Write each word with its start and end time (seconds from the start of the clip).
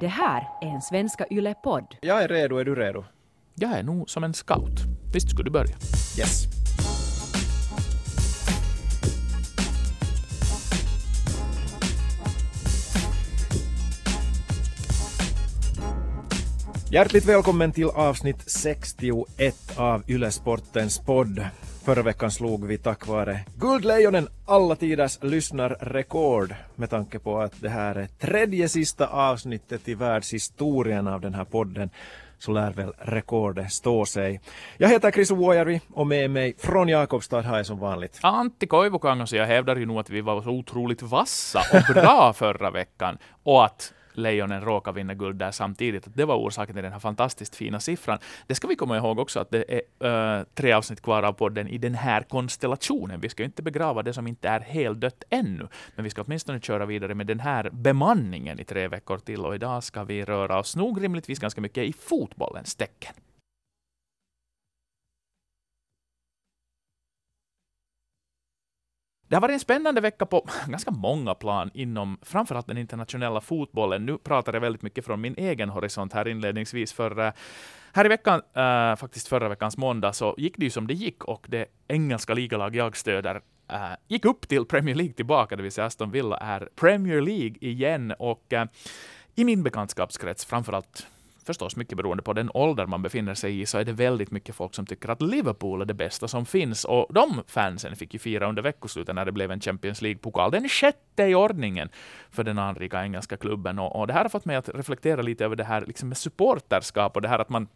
Det 0.00 0.08
här 0.08 0.48
är 0.60 0.66
en 0.66 0.82
Svenska 0.82 1.26
Yle-podd. 1.30 1.96
Jag 2.00 2.22
är 2.22 2.28
redo, 2.28 2.56
är 2.56 2.64
du 2.64 2.74
redo? 2.74 3.04
Jag 3.54 3.72
är 3.72 3.82
nog 3.82 4.10
som 4.10 4.24
en 4.24 4.34
scout. 4.34 4.80
Visst 5.12 5.30
skulle 5.30 5.44
du 5.44 5.50
börja? 5.50 5.76
Yes. 6.18 6.44
Hjärtligt 16.90 17.26
välkommen 17.26 17.72
till 17.72 17.84
avsnitt 17.84 18.50
61 18.50 19.78
av 19.78 20.10
Yle-sportens 20.10 20.98
podd. 21.06 21.46
Förra 21.90 22.02
veckan 22.02 22.30
slog 22.30 22.66
vi 22.66 22.78
tack 22.78 23.06
vare 23.06 23.40
Guldlejonen 23.56 24.28
alla 24.46 24.76
tiders 24.76 25.18
lyssnarrekord 25.22 26.54
med 26.76 26.90
tanke 26.90 27.18
på 27.18 27.40
att 27.40 27.60
det 27.60 27.68
här 27.68 27.94
är 27.94 28.06
tredje 28.06 28.68
sista 28.68 29.06
avsnittet 29.06 29.88
i 29.88 29.94
världshistorien 29.94 31.08
av 31.08 31.20
den 31.20 31.34
här 31.34 31.44
podden 31.44 31.90
så 32.38 32.52
lär 32.52 32.72
väl 32.72 32.92
rekordet 32.98 33.72
stå 33.72 34.06
sig. 34.06 34.40
Jag 34.76 34.88
heter 34.88 35.10
Chris 35.10 35.30
Vuojärvi 35.30 35.80
och 35.92 36.06
med 36.06 36.30
mig 36.30 36.54
från 36.58 36.88
Jakobstad 36.88 37.42
har 37.42 37.56
jag 37.56 37.66
som 37.66 37.78
vanligt 37.78 38.18
Antti 38.22 38.66
Koivukangas, 38.66 39.32
jag 39.32 39.46
hävdar 39.46 39.76
ju 39.76 39.86
nog 39.86 39.98
att 39.98 40.10
vi 40.10 40.20
var 40.20 40.42
så 40.42 40.50
otroligt 40.50 41.02
vassa 41.02 41.60
och 41.72 41.94
bra 41.94 42.32
förra 42.36 42.70
veckan 42.70 43.18
och 43.42 43.64
att 43.64 43.92
Lejonen 44.20 44.60
råkade 44.60 44.96
vinna 44.96 45.14
guld 45.14 45.36
där 45.36 45.50
samtidigt. 45.50 46.06
Att 46.06 46.14
det 46.14 46.24
var 46.24 46.36
orsaken 46.36 46.74
till 46.74 46.82
den 46.82 46.92
här 46.92 46.98
fantastiskt 46.98 47.56
fina 47.56 47.80
siffran. 47.80 48.18
Det 48.46 48.54
ska 48.54 48.68
vi 48.68 48.76
komma 48.76 48.96
ihåg 48.96 49.18
också 49.18 49.40
att 49.40 49.50
det 49.50 49.82
är 50.00 50.38
äh, 50.38 50.44
tre 50.54 50.72
avsnitt 50.72 51.00
kvar 51.00 51.22
av 51.22 51.32
podden 51.32 51.68
i 51.68 51.78
den 51.78 51.94
här 51.94 52.22
konstellationen. 52.22 53.20
Vi 53.20 53.28
ska 53.28 53.42
ju 53.42 53.46
inte 53.46 53.62
begrava 53.62 54.02
det 54.02 54.12
som 54.12 54.26
inte 54.26 54.48
är 54.48 54.60
helt 54.60 55.00
dött 55.00 55.24
ännu, 55.30 55.68
men 55.96 56.04
vi 56.04 56.10
ska 56.10 56.22
åtminstone 56.22 56.60
köra 56.60 56.86
vidare 56.86 57.14
med 57.14 57.26
den 57.26 57.40
här 57.40 57.70
bemanningen 57.72 58.60
i 58.60 58.64
tre 58.64 58.88
veckor 58.88 59.18
till 59.18 59.44
och 59.44 59.54
idag 59.54 59.84
ska 59.84 60.04
vi 60.04 60.24
röra 60.24 60.58
oss 60.58 60.76
nog 60.76 61.04
rimligtvis 61.04 61.38
ganska 61.38 61.60
mycket 61.60 61.84
i 61.84 61.92
fotbollens 61.92 62.74
tecken. 62.74 63.14
Det 69.30 69.36
har 69.36 69.40
varit 69.40 69.52
en 69.52 69.60
spännande 69.60 70.00
vecka 70.00 70.26
på 70.26 70.48
ganska 70.66 70.90
många 70.90 71.34
plan 71.34 71.70
inom 71.74 72.18
framförallt 72.22 72.66
den 72.66 72.78
internationella 72.78 73.40
fotbollen. 73.40 74.06
Nu 74.06 74.18
pratar 74.18 74.52
jag 74.52 74.60
väldigt 74.60 74.82
mycket 74.82 75.04
från 75.04 75.20
min 75.20 75.34
egen 75.38 75.68
horisont 75.68 76.12
här 76.12 76.28
inledningsvis, 76.28 76.92
för 76.92 77.18
eh, 77.18 77.32
här 77.92 78.04
i 78.04 78.08
veckan, 78.08 78.42
äh, 78.54 78.96
faktiskt 78.96 79.28
förra 79.28 79.48
veckans 79.48 79.76
måndag, 79.76 80.12
så 80.12 80.34
gick 80.38 80.56
det 80.56 80.64
ju 80.64 80.70
som 80.70 80.86
det 80.86 80.94
gick 80.94 81.24
och 81.24 81.46
det 81.48 81.66
engelska 81.88 82.34
ligalag 82.34 82.76
jag 82.76 82.96
stöder 82.96 83.40
äh, 83.68 83.80
gick 84.08 84.24
upp 84.24 84.48
till 84.48 84.64
Premier 84.64 84.94
League 84.94 85.14
tillbaka, 85.14 85.56
det 85.56 85.62
vill 85.62 85.72
säga 85.72 85.86
Aston 85.86 86.10
Villa 86.10 86.36
är 86.36 86.68
Premier 86.76 87.20
League 87.20 87.56
igen 87.60 88.14
och 88.18 88.52
i 89.34 89.44
min 89.44 89.62
bekantskapskrets, 89.62 90.44
framförallt 90.44 91.06
förstås 91.50 91.76
mycket 91.76 91.96
beroende 91.96 92.22
på 92.22 92.32
den 92.32 92.50
ålder 92.54 92.86
man 92.86 93.02
befinner 93.02 93.34
sig 93.34 93.60
i, 93.60 93.66
så 93.66 93.78
är 93.78 93.84
det 93.84 93.92
väldigt 93.92 94.30
mycket 94.30 94.54
folk 94.54 94.74
som 94.74 94.86
tycker 94.86 95.08
att 95.08 95.22
Liverpool 95.22 95.80
är 95.80 95.84
det 95.84 95.94
bästa 95.94 96.28
som 96.28 96.46
finns. 96.46 96.84
Och 96.84 97.06
de 97.10 97.42
fansen 97.46 97.96
fick 97.96 98.12
ju 98.14 98.18
fira 98.18 98.48
under 98.48 98.62
veckoslutet 98.62 99.14
när 99.14 99.24
det 99.24 99.32
blev 99.32 99.50
en 99.50 99.60
Champions 99.60 100.02
League-pokal, 100.02 100.50
den 100.50 100.68
sjätte 100.68 101.22
i 101.24 101.34
ordningen 101.34 101.88
för 102.30 102.44
den 102.44 102.58
anrika 102.58 103.02
engelska 103.02 103.36
klubben. 103.36 103.78
Och, 103.78 104.00
och, 104.00 104.06
det 104.06 104.12
här 104.12 104.22
har 104.22 104.28
fått 104.28 104.44
mig 104.44 104.56
att 104.56 104.68
reflektera 104.68 105.22
lite 105.22 105.44
över 105.44 105.56
det 105.56 105.64
här 105.64 105.84
liksom 105.86 106.08
med 106.08 106.18
supporterskap 106.18 107.16
och 107.16 107.22
det 107.22 107.28
här 107.28 107.38
att 107.38 107.48
man 107.48 107.68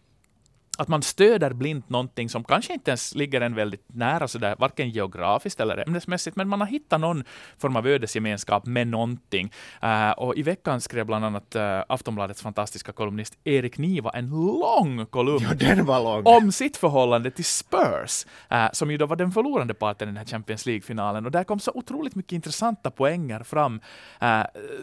att 0.78 0.89
man 0.89 1.03
stöder 1.03 1.53
blint 1.53 1.89
någonting 1.89 2.28
som 2.28 2.44
kanske 2.44 2.72
inte 2.72 2.91
ens 2.91 3.14
ligger 3.14 3.41
en 3.41 3.55
väldigt 3.55 3.84
nära, 3.86 4.28
sådär, 4.28 4.56
varken 4.58 4.91
geografiskt 4.91 5.61
eller 5.61 5.89
ämnesmässigt, 5.89 6.36
men 6.36 6.48
man 6.48 6.61
har 6.61 6.67
hittat 6.67 7.00
någon 7.00 7.25
form 7.58 7.77
av 7.77 7.86
ödesgemenskap 7.86 8.67
med 8.67 8.86
någonting. 8.86 9.52
Uh, 9.84 10.11
och 10.11 10.36
i 10.36 10.42
veckan 10.42 10.80
skrev 10.80 11.06
bland 11.06 11.25
annat 11.25 11.56
uh, 11.56 11.83
Aftonbladets 11.89 12.42
fantastiska 12.42 12.92
kolumnist 12.92 13.39
Erik 13.45 13.78
Niva 13.78 14.11
en 14.11 14.30
lång 14.30 15.06
kolumn 15.06 15.47
ja, 15.61 16.22
om 16.25 16.52
sitt 16.52 16.77
förhållande 16.77 17.30
till 17.30 17.45
Spurs, 17.45 18.27
uh, 18.52 18.67
som 18.72 18.91
ju 18.91 18.97
då 18.97 19.06
var 19.06 19.17
den 19.17 19.33
förlorande 19.33 19.74
parten 19.74 20.08
i 20.08 20.11
den 20.11 20.17
här 20.17 20.24
Champions 20.24 20.67
League-finalen. 20.67 21.27
Och 21.27 21.33
där 21.33 21.45
kom 21.45 21.61
så 21.61 21.73
otroligt 21.74 22.14
mycket 22.14 22.33
intressanta 22.33 22.90
poänger 22.90 23.42
fram, 23.42 23.80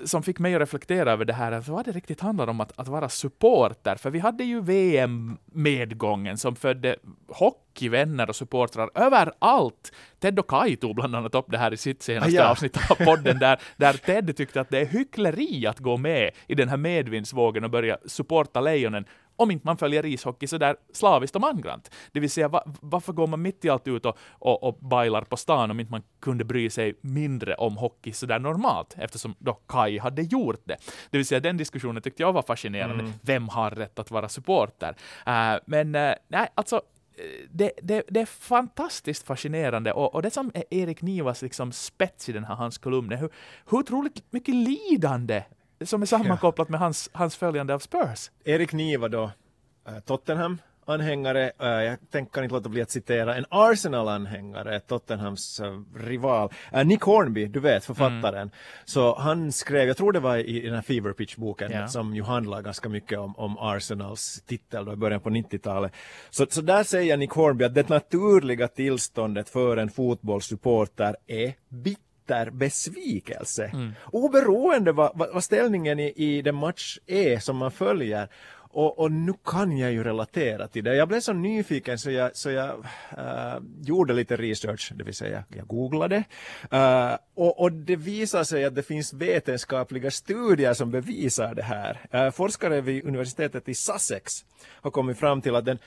som 0.05 0.23
fick 0.23 0.39
mig 0.39 0.55
att 0.55 0.61
reflektera 0.61 1.11
över 1.11 1.25
det 1.25 1.33
här, 1.33 1.63
vad 1.67 1.85
det 1.85 1.91
riktigt 1.91 2.21
handlar 2.21 2.47
om 2.47 2.61
att, 2.61 2.71
att 2.75 2.87
vara 2.87 3.09
supporter. 3.09 3.95
För 3.95 4.09
vi 4.09 4.19
hade 4.19 4.43
ju 4.43 4.61
VM 4.61 5.37
med 5.45 5.80
medgången 5.81 6.37
som 6.37 6.55
födde 6.55 6.95
hockeyvänner 7.27 8.29
och 8.29 8.35
supportrar 8.35 8.89
överallt. 8.95 9.91
Ted 10.19 10.39
och 10.39 10.47
Kai 10.47 10.75
tog 10.75 10.95
bland 10.95 11.15
annat 11.15 11.35
upp 11.35 11.45
det 11.49 11.57
här 11.57 11.73
i 11.73 11.77
sitt 11.77 12.03
senaste 12.03 12.35
ja. 12.35 12.49
avsnitt 12.49 12.77
av 12.91 12.95
podden, 12.95 13.39
där, 13.39 13.59
där 13.77 13.93
Ted 13.93 14.37
tyckte 14.37 14.61
att 14.61 14.69
det 14.69 14.79
är 14.79 14.85
hyckleri 14.85 15.67
att 15.67 15.79
gå 15.79 15.97
med 15.97 16.31
i 16.47 16.55
den 16.55 16.69
här 16.69 16.77
medvindsvågen 16.77 17.63
och 17.63 17.69
börja 17.69 17.97
supporta 18.05 18.61
Lejonen 18.61 19.05
om 19.41 19.51
inte 19.51 19.67
man 19.67 19.77
följer 19.77 20.05
ishockey 20.05 20.47
så 20.47 20.57
där 20.57 20.75
slaviskt 20.93 21.35
och 21.35 21.41
mangrant. 21.41 21.91
Det 22.11 22.19
vill 22.19 22.29
säga, 22.29 22.47
va, 22.47 22.63
varför 22.81 23.13
går 23.13 23.27
man 23.27 23.41
mitt 23.41 23.65
i 23.65 23.69
allt 23.69 23.87
ut 23.87 24.05
och, 24.05 24.17
och, 24.29 24.63
och 24.63 24.77
bailar 24.79 25.21
på 25.21 25.37
stan 25.37 25.71
om 25.71 25.79
inte 25.79 25.91
man 25.91 26.03
kunde 26.19 26.43
bry 26.43 26.69
sig 26.69 26.93
mindre 27.01 27.55
om 27.55 27.77
hockey 27.77 28.13
så 28.13 28.25
där 28.25 28.39
normalt, 28.39 28.95
eftersom 28.97 29.35
då 29.39 29.53
Kai 29.53 29.97
hade 29.97 30.21
gjort 30.21 30.61
det. 30.63 30.77
Det 31.09 31.17
vill 31.17 31.25
säga, 31.25 31.39
den 31.39 31.57
diskussionen 31.57 32.01
tyckte 32.01 32.23
jag 32.23 32.33
var 32.33 32.41
fascinerande. 32.41 33.03
Mm. 33.03 33.13
Vem 33.21 33.49
har 33.49 33.71
rätt 33.71 33.99
att 33.99 34.11
vara 34.11 34.29
supporter? 34.29 34.95
Uh, 35.27 35.59
men 35.65 35.95
uh, 35.95 36.13
nej, 36.27 36.47
alltså 36.55 36.75
eh, 36.75 37.47
det, 37.49 37.71
det, 37.81 38.03
det, 38.07 38.21
är 38.21 38.25
fantastiskt 38.25 39.27
fascinerande 39.27 39.93
och, 39.93 40.15
och 40.15 40.21
det 40.21 40.31
som 40.31 40.51
är 40.53 40.63
Erik 40.69 41.01
Nivas 41.01 41.41
liksom 41.41 41.71
spets 41.71 42.29
i 42.29 42.31
den 42.31 42.43
här 42.43 42.55
hans 42.55 42.77
kolumn 42.77 43.11
är 43.11 43.17
hur, 43.17 43.29
hur 43.69 43.77
otroligt 43.77 44.23
mycket 44.31 44.55
lidande 44.55 45.43
som 45.85 46.01
är 46.01 46.05
sammankopplat 46.05 46.69
med 46.69 46.79
hans, 46.79 47.09
hans 47.13 47.35
följande 47.35 47.73
av 47.73 47.79
Spurs. 47.79 48.31
Erik 48.43 48.73
Niva 48.73 49.07
då, 49.07 49.31
äh, 49.87 49.99
Tottenham 49.99 50.57
anhängare, 50.85 51.51
äh, 51.59 51.67
jag 51.67 51.97
tänker 52.11 52.43
inte 52.43 52.55
låta 52.55 52.69
bli 52.69 52.81
att 52.81 52.91
citera 52.91 53.35
en 53.35 53.45
Arsenal-anhängare, 53.49 54.79
Tottenhams 54.79 55.59
äh, 55.59 55.81
rival, 55.95 56.49
Nick 56.85 57.01
Hornby, 57.01 57.47
du 57.47 57.59
vet 57.59 57.85
författaren. 57.85 58.41
Mm. 58.41 58.51
Så 58.85 59.15
han 59.15 59.51
skrev, 59.51 59.87
jag 59.87 59.97
tror 59.97 60.11
det 60.11 60.19
var 60.19 60.37
i, 60.37 60.59
den 60.59 60.75
här 60.75 60.81
Fever 60.81 61.13
Pitch-boken 61.13 61.71
yeah. 61.71 61.87
som 61.87 62.15
ju 62.15 62.23
handlar 62.23 62.61
ganska 62.61 62.89
mycket 62.89 63.19
om, 63.19 63.35
om 63.35 63.57
Arsenals 63.57 64.41
titel 64.41 64.85
då 64.85 64.93
i 64.93 64.95
början 64.95 65.21
på 65.21 65.29
90-talet. 65.29 65.91
Så, 66.29 66.45
så 66.49 66.61
där 66.61 66.83
säger 66.83 67.17
Nick 67.17 67.31
Hornby 67.31 67.65
att 67.65 67.73
det 67.73 67.89
naturliga 67.89 68.67
tillståndet 68.67 69.49
för 69.49 69.77
en 69.77 69.89
fotbollssupporter 69.89 71.15
är 71.27 71.53
bitter 71.69 72.10
bitter 72.31 72.51
besvikelse. 72.51 73.65
Mm. 73.73 73.93
Oberoende 74.11 74.91
vad, 74.91 75.11
vad, 75.15 75.33
vad 75.33 75.43
ställningen 75.43 75.99
i, 75.99 76.13
i 76.15 76.41
den 76.41 76.55
match 76.55 76.97
är 77.07 77.39
som 77.39 77.57
man 77.57 77.71
följer. 77.71 78.27
Och, 78.73 78.99
och, 78.99 79.11
nu 79.11 79.33
kan 79.45 79.77
jag 79.77 79.91
ju 79.91 80.03
relatera 80.03 80.67
till 80.67 80.83
det. 80.83 80.95
Jag 80.95 81.07
blev 81.07 81.19
så 81.19 81.33
nyfiken 81.33 81.99
så 81.99 82.11
jag, 82.11 82.35
så 82.35 82.49
jag 82.49 82.69
uh, 83.17 83.63
gjorde 83.81 84.13
lite 84.13 84.37
research, 84.37 84.91
det 84.95 85.03
vill 85.03 85.13
säga 85.13 85.43
jag 85.55 85.67
googlade. 85.67 86.23
Uh, 86.73 87.17
och, 87.35 87.59
och, 87.59 87.71
det 87.71 87.95
visar 87.95 88.43
sig 88.43 88.65
att 88.65 88.75
det 88.75 88.83
finns 88.83 89.13
vetenskapliga 89.13 90.11
studier 90.11 90.73
som 90.73 90.91
bevisar 90.91 91.55
det 91.55 91.63
här. 91.63 91.99
Uh, 92.15 92.31
forskare 92.31 92.81
vid 92.81 93.05
universitetet 93.05 93.69
i 93.69 93.73
Sussex 93.73 94.31
har 94.81 94.91
kommit 94.91 95.17
fram 95.17 95.41
till 95.41 95.55
att 95.55 95.65
den 95.65 95.79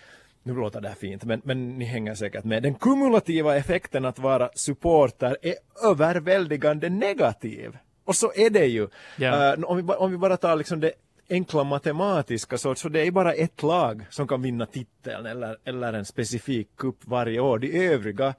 nu 0.47 0.55
låter 0.55 0.81
det 0.81 0.89
här 0.89 0.95
fint, 0.95 1.25
men, 1.25 1.41
men 1.45 1.79
ni 1.79 1.85
hänger 1.85 2.15
säkert 2.15 2.45
med. 2.45 2.63
Den 2.63 2.75
kumulativa 2.75 3.57
effekten 3.57 4.05
att 4.05 4.19
vara 4.19 4.51
supporter 4.55 5.37
är 5.43 5.55
överväldigande 5.85 6.89
negativ. 6.89 7.79
Och 8.05 8.17
så 8.17 8.33
är 8.35 8.51
det 8.51 8.67
ju. 8.67 8.89
Yeah. 9.19 9.59
Uh, 9.59 9.65
om, 9.65 9.77
vi, 9.77 9.83
om 9.83 10.11
vi 10.11 10.19
bara 10.19 10.37
tar 10.37 10.57
liksom 10.57 10.81
det 10.81 10.93
enkla 11.31 11.65
matematiska 11.65 12.59
så, 12.59 12.75
så 12.75 12.89
det 12.89 13.07
är 13.07 13.11
bara 13.11 13.33
ett 13.33 13.63
lag 13.63 14.07
som 14.11 14.29
kan 14.29 14.43
vinna 14.43 14.67
titeln 14.67 15.27
eller, 15.27 15.57
eller 15.65 15.93
en 15.93 16.05
specifik 16.05 16.77
kupp 16.77 16.99
varje 17.05 17.41
år. 17.41 17.59
De 17.59 17.89
övriga 17.89 18.35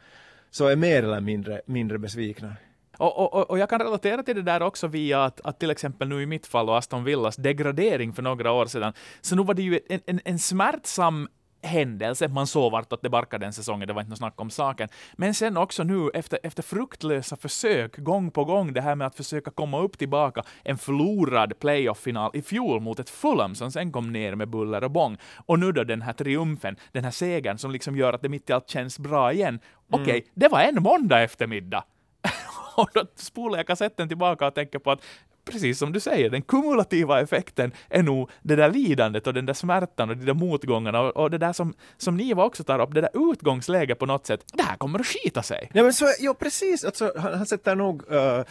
så 0.51 0.67
är 0.67 0.75
mer 0.75 1.03
eller 1.03 1.21
mindre, 1.21 1.61
mindre 1.65 1.97
besvikna. 1.97 2.53
Och, 2.97 3.33
och, 3.35 3.49
och 3.49 3.59
jag 3.59 3.69
kan 3.69 3.79
relatera 3.79 4.23
till 4.23 4.35
det 4.35 4.41
där 4.41 4.61
också 4.61 4.87
via 4.87 5.23
att, 5.23 5.41
att 5.43 5.59
till 5.59 5.69
exempel 5.69 6.07
nu 6.07 6.21
i 6.21 6.25
mitt 6.25 6.47
fall 6.47 6.69
och 6.69 6.77
Aston 6.77 7.03
Villas 7.03 7.35
degradering 7.35 8.13
för 8.13 8.21
några 8.21 8.51
år 8.51 8.65
sedan, 8.65 8.93
så 9.21 9.35
nu 9.35 9.43
var 9.43 9.53
det 9.53 9.61
ju 9.61 9.79
en, 9.89 9.99
en, 10.05 10.19
en 10.25 10.39
smärtsam 10.39 11.27
händelse. 11.65 12.27
Man 12.27 12.47
såg 12.47 12.71
vartåt 12.71 13.01
det 13.01 13.09
barkade 13.09 13.45
den 13.45 13.53
säsongen, 13.53 13.87
det 13.87 13.93
var 13.93 14.01
inte 14.01 14.09
något 14.09 14.17
snack 14.17 14.41
om 14.41 14.49
saken. 14.49 14.89
Men 15.13 15.33
sen 15.33 15.57
också 15.57 15.83
nu 15.83 16.09
efter, 16.13 16.39
efter 16.43 16.63
fruktlösa 16.63 17.35
försök, 17.35 17.97
gång 17.97 18.31
på 18.31 18.45
gång, 18.45 18.73
det 18.73 18.81
här 18.81 18.95
med 18.95 19.07
att 19.07 19.15
försöka 19.15 19.51
komma 19.51 19.79
upp 19.79 19.97
tillbaka, 19.97 20.43
en 20.63 20.77
förlorad 20.77 21.59
playoff-final 21.59 22.31
i 22.33 22.41
fjol 22.41 22.81
mot 22.81 22.99
ett 22.99 23.09
Fulham 23.09 23.55
som 23.55 23.71
sen 23.71 23.91
kom 23.91 24.11
ner 24.11 24.35
med 24.35 24.49
buller 24.49 24.83
och 24.83 24.91
bång. 24.91 25.17
Och 25.45 25.59
nu 25.59 25.71
då 25.71 25.83
den 25.83 26.01
här 26.01 26.13
triumfen, 26.13 26.75
den 26.91 27.03
här 27.03 27.11
segern 27.11 27.57
som 27.57 27.71
liksom 27.71 27.97
gör 27.97 28.13
att 28.13 28.21
det 28.21 28.29
mitt 28.29 28.49
i 28.49 28.53
allt 28.53 28.69
känns 28.69 28.99
bra 28.99 29.33
igen. 29.33 29.59
Okej, 29.89 30.03
okay, 30.03 30.19
mm. 30.19 30.29
det 30.33 30.47
var 30.47 30.61
en 30.61 30.83
måndag 30.83 31.21
eftermiddag. 31.21 31.83
och 32.75 32.89
då 32.93 33.05
spolar 33.15 33.57
jag 33.57 33.67
kassetten 33.67 34.07
tillbaka 34.07 34.47
och 34.47 34.55
tänker 34.55 34.79
på 34.79 34.91
att 34.91 35.03
precis 35.45 35.79
som 35.79 35.91
du 35.91 35.99
säger, 35.99 36.29
den 36.29 36.41
kumulativa 36.41 37.21
effekten 37.21 37.71
är 37.89 38.03
nog 38.03 38.29
det 38.41 38.55
där 38.55 38.71
lidandet 38.71 39.27
och 39.27 39.33
den 39.33 39.45
där 39.45 39.53
smärtan 39.53 40.09
och 40.09 40.17
de 40.17 40.25
där 40.25 40.33
motgångarna 40.33 41.01
och, 41.01 41.17
och 41.17 41.31
det 41.31 41.37
där 41.37 41.53
som, 41.53 41.73
som 41.97 42.17
Niva 42.17 42.43
också 42.43 42.63
tar 42.63 42.79
upp, 42.79 42.93
det 42.93 43.01
där 43.01 43.31
utgångsläget 43.31 43.99
på 43.99 44.05
något 44.05 44.25
sätt, 44.25 44.45
det 44.53 44.63
här 44.63 44.77
kommer 44.77 44.99
att 44.99 45.05
skita 45.05 45.43
sig. 45.43 45.69
Ja 45.73 45.83
men 45.83 45.93
så, 45.93 46.05
ja 46.19 46.33
precis, 46.33 46.85
alltså, 46.85 47.13
han, 47.17 47.33
han 47.33 47.45
sätter 47.45 47.75
nog 47.75 48.11
uh, 48.11 48.43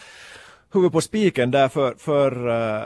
huvudet 0.73 0.93
på 0.93 1.00
spiken 1.00 1.50
där 1.50 1.69
för, 1.69 1.94
för 1.99 2.49
uh, 2.49 2.85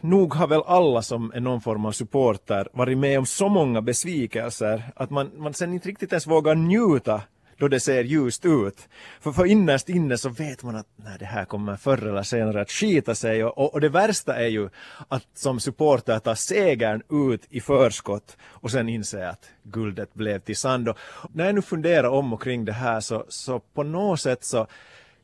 nog 0.00 0.34
har 0.34 0.46
väl 0.46 0.62
alla 0.66 1.02
som 1.02 1.32
är 1.34 1.40
någon 1.40 1.60
form 1.60 1.84
av 1.84 1.92
supporter 1.92 2.68
varit 2.72 2.98
med 2.98 3.18
om 3.18 3.26
så 3.26 3.48
många 3.48 3.82
besvikelser 3.82 4.92
att 4.96 5.10
man, 5.10 5.30
man 5.36 5.54
sen 5.54 5.72
inte 5.72 5.88
riktigt 5.88 6.12
ens 6.12 6.26
vågar 6.26 6.54
njuta 6.54 7.22
då 7.62 7.68
det 7.68 7.80
ser 7.80 8.04
ljust 8.04 8.44
ut. 8.44 8.88
För, 9.20 9.32
för 9.32 9.46
innerst 9.46 9.88
inne 9.88 10.18
så 10.18 10.28
vet 10.28 10.62
man 10.62 10.76
att 10.76 10.86
nej, 10.96 11.16
det 11.18 11.24
här 11.24 11.44
kommer 11.44 11.76
förr 11.76 12.06
eller 12.06 12.22
senare 12.22 12.60
att 12.60 12.70
skita 12.70 13.14
sig 13.14 13.44
och, 13.44 13.58
och, 13.58 13.74
och 13.74 13.80
det 13.80 13.88
värsta 13.88 14.36
är 14.36 14.48
ju 14.48 14.68
att 15.08 15.26
som 15.34 15.60
supporter 15.60 16.18
ta 16.18 16.34
segern 16.34 17.02
ut 17.10 17.46
i 17.50 17.60
förskott 17.60 18.36
och 18.42 18.70
sen 18.70 18.88
inse 18.88 19.28
att 19.28 19.50
guldet 19.62 20.14
blev 20.14 20.38
till 20.38 20.56
sand. 20.56 20.88
Och 20.88 20.96
när 21.32 21.46
jag 21.46 21.54
nu 21.54 21.62
funderar 21.62 22.08
om 22.08 22.32
och 22.32 22.42
kring 22.42 22.64
det 22.64 22.72
här 22.72 23.00
så, 23.00 23.24
så 23.28 23.60
på 23.60 23.82
något 23.82 24.20
sätt 24.20 24.44
så 24.44 24.66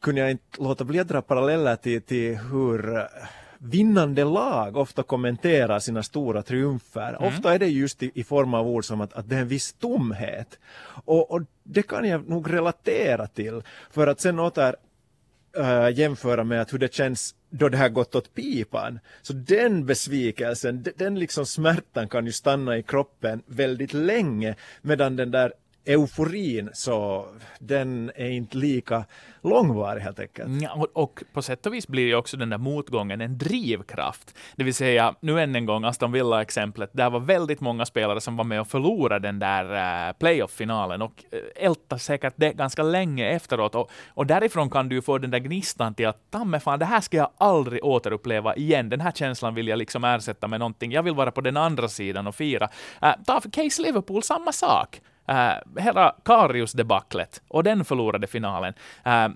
kunde 0.00 0.20
jag 0.20 0.31
inte 0.31 0.62
låta 0.62 0.85
bli 0.85 1.00
att 1.00 1.08
dra 1.08 1.23
paralleller 1.23 1.76
till, 1.76 2.02
till 2.02 2.37
hur 2.37 2.96
eh, 2.96 3.05
vinnande 3.58 4.25
lag 4.25 4.76
ofta 4.76 5.02
kommenterar 5.02 5.78
sina 5.78 6.02
stora 6.02 6.43
triumfer. 6.43 7.08
Mm. 7.08 7.28
Ofta 7.28 7.55
är 7.55 7.58
det 7.58 7.66
just 7.66 8.02
i, 8.02 8.10
i, 8.14 8.25
form 8.25 8.55
av 8.55 8.66
ord 8.66 8.84
som 8.84 9.00
att, 9.00 9.12
att 9.12 9.28
det 9.28 9.37
är 9.37 9.40
en 9.40 9.49
viss 9.49 9.72
tomhet. 9.72 10.58
Och, 11.05 11.31
och 11.31 11.43
det 11.62 11.82
kan 11.82 12.05
jag 12.05 12.28
nog 12.28 12.52
relatera 12.52 13.26
till. 13.26 13.62
För 13.90 14.06
att 14.06 14.20
sen 14.20 14.38
åter 14.38 14.76
äh, 15.56 15.99
jämföra 15.99 16.44
med 16.44 16.60
att 16.60 16.72
hur 16.72 16.78
det 16.78 16.94
känns 16.94 17.34
då 17.50 17.69
det 17.69 17.78
har 17.78 17.88
gått 17.88 18.14
åt 18.14 18.34
pipan. 18.34 18.99
Så 19.22 19.32
den 19.32 19.87
besvikelsen, 19.87 20.84
den 20.96 21.19
liksom 21.19 21.46
smärtan 21.46 22.08
kan 22.08 22.26
ju 22.26 22.32
stanna 22.32 22.78
i 22.78 22.82
kroppen 22.82 23.43
väldigt 23.46 23.93
länge 23.93 24.54
medan 24.82 25.16
den 25.16 25.31
där 25.31 25.52
euforin 25.84 26.70
så 26.72 27.26
den 27.58 28.10
är 28.14 28.30
inte 28.30 28.56
lika 28.56 29.04
långvarig 29.42 30.00
helt 30.00 30.20
enkelt. 30.20 30.62
Ja, 30.62 30.75
och, 30.75 31.02
och, 31.02 31.22
på 31.32 31.42
sätt 31.42 31.66
och 31.66 31.75
vis 31.75 31.88
blir 31.88 32.06
ju 32.06 32.14
också 32.14 32.36
den 32.36 32.50
där 32.50 32.58
motgången 32.58 33.20
en 33.20 33.38
drivkraft. 33.38 34.34
Det 34.56 34.64
vill 34.64 34.75
säga, 34.75 35.14
nu 35.20 35.40
än 35.40 35.56
en 35.56 35.66
gång 35.66 35.84
Aston 35.84 36.12
Villa-exemplet, 36.12 36.90
där 36.92 37.10
var 37.10 37.20
väldigt 37.20 37.60
många 37.60 37.86
spelare 37.86 38.20
som 38.20 38.36
var 38.36 38.44
med 38.44 38.60
och 38.60 38.69
förlorade 38.69 39.28
den 39.28 39.38
där 39.38 40.08
äh, 40.08 40.12
playoff-finalen 40.12 41.02
och 41.02 41.25
eh, 41.32 41.38
äh, 41.38 41.66
ältade 41.66 42.00
säkert 42.00 42.34
det 42.36 42.52
ganska 42.52 42.82
länge 42.82 43.28
efteråt. 43.28 43.75
Och, 43.75 43.90
och 44.08 44.26
därifrån 44.26 44.70
kan 44.70 44.88
du 44.88 44.96
ju 44.96 45.02
få 45.02 45.19
den 45.19 45.30
där 45.30 45.38
gnistan 45.38 45.94
till 45.94 46.06
att 46.06 46.30
tamme 46.30 46.60
fan, 46.60 46.78
det 46.78 46.84
här 46.84 47.00
ska 47.00 47.16
jag 47.16 47.30
aldrig 47.38 47.84
återuppleva 47.84 48.56
igen. 48.56 48.88
Den 48.88 49.00
här 49.00 49.12
känslan 49.12 49.54
vill 49.54 49.69
jag 49.69 49.78
liksom 49.78 50.04
ersätta 50.04 50.48
med 50.48 50.60
någonting. 50.60 50.92
Jag 50.92 51.02
vill 51.02 51.14
vara 51.14 51.30
på 51.30 51.40
den 51.40 51.56
andra 51.56 51.88
sidan 51.88 52.26
och 52.26 52.34
fira. 52.34 52.69
Äh, 53.02 53.12
ta 53.26 53.40
för 53.40 53.50
Case 53.50 53.82
Liverpool, 53.82 54.22
samma 54.22 54.52
sak 54.52 55.00
äh, 55.28 55.82
hela 55.82 56.14
Karius-debaclet 56.25 57.42
och 57.48 57.64
den 57.64 57.84
förlorade 57.84 58.26
finalen. 58.26 58.75
Äh, 59.04 59.28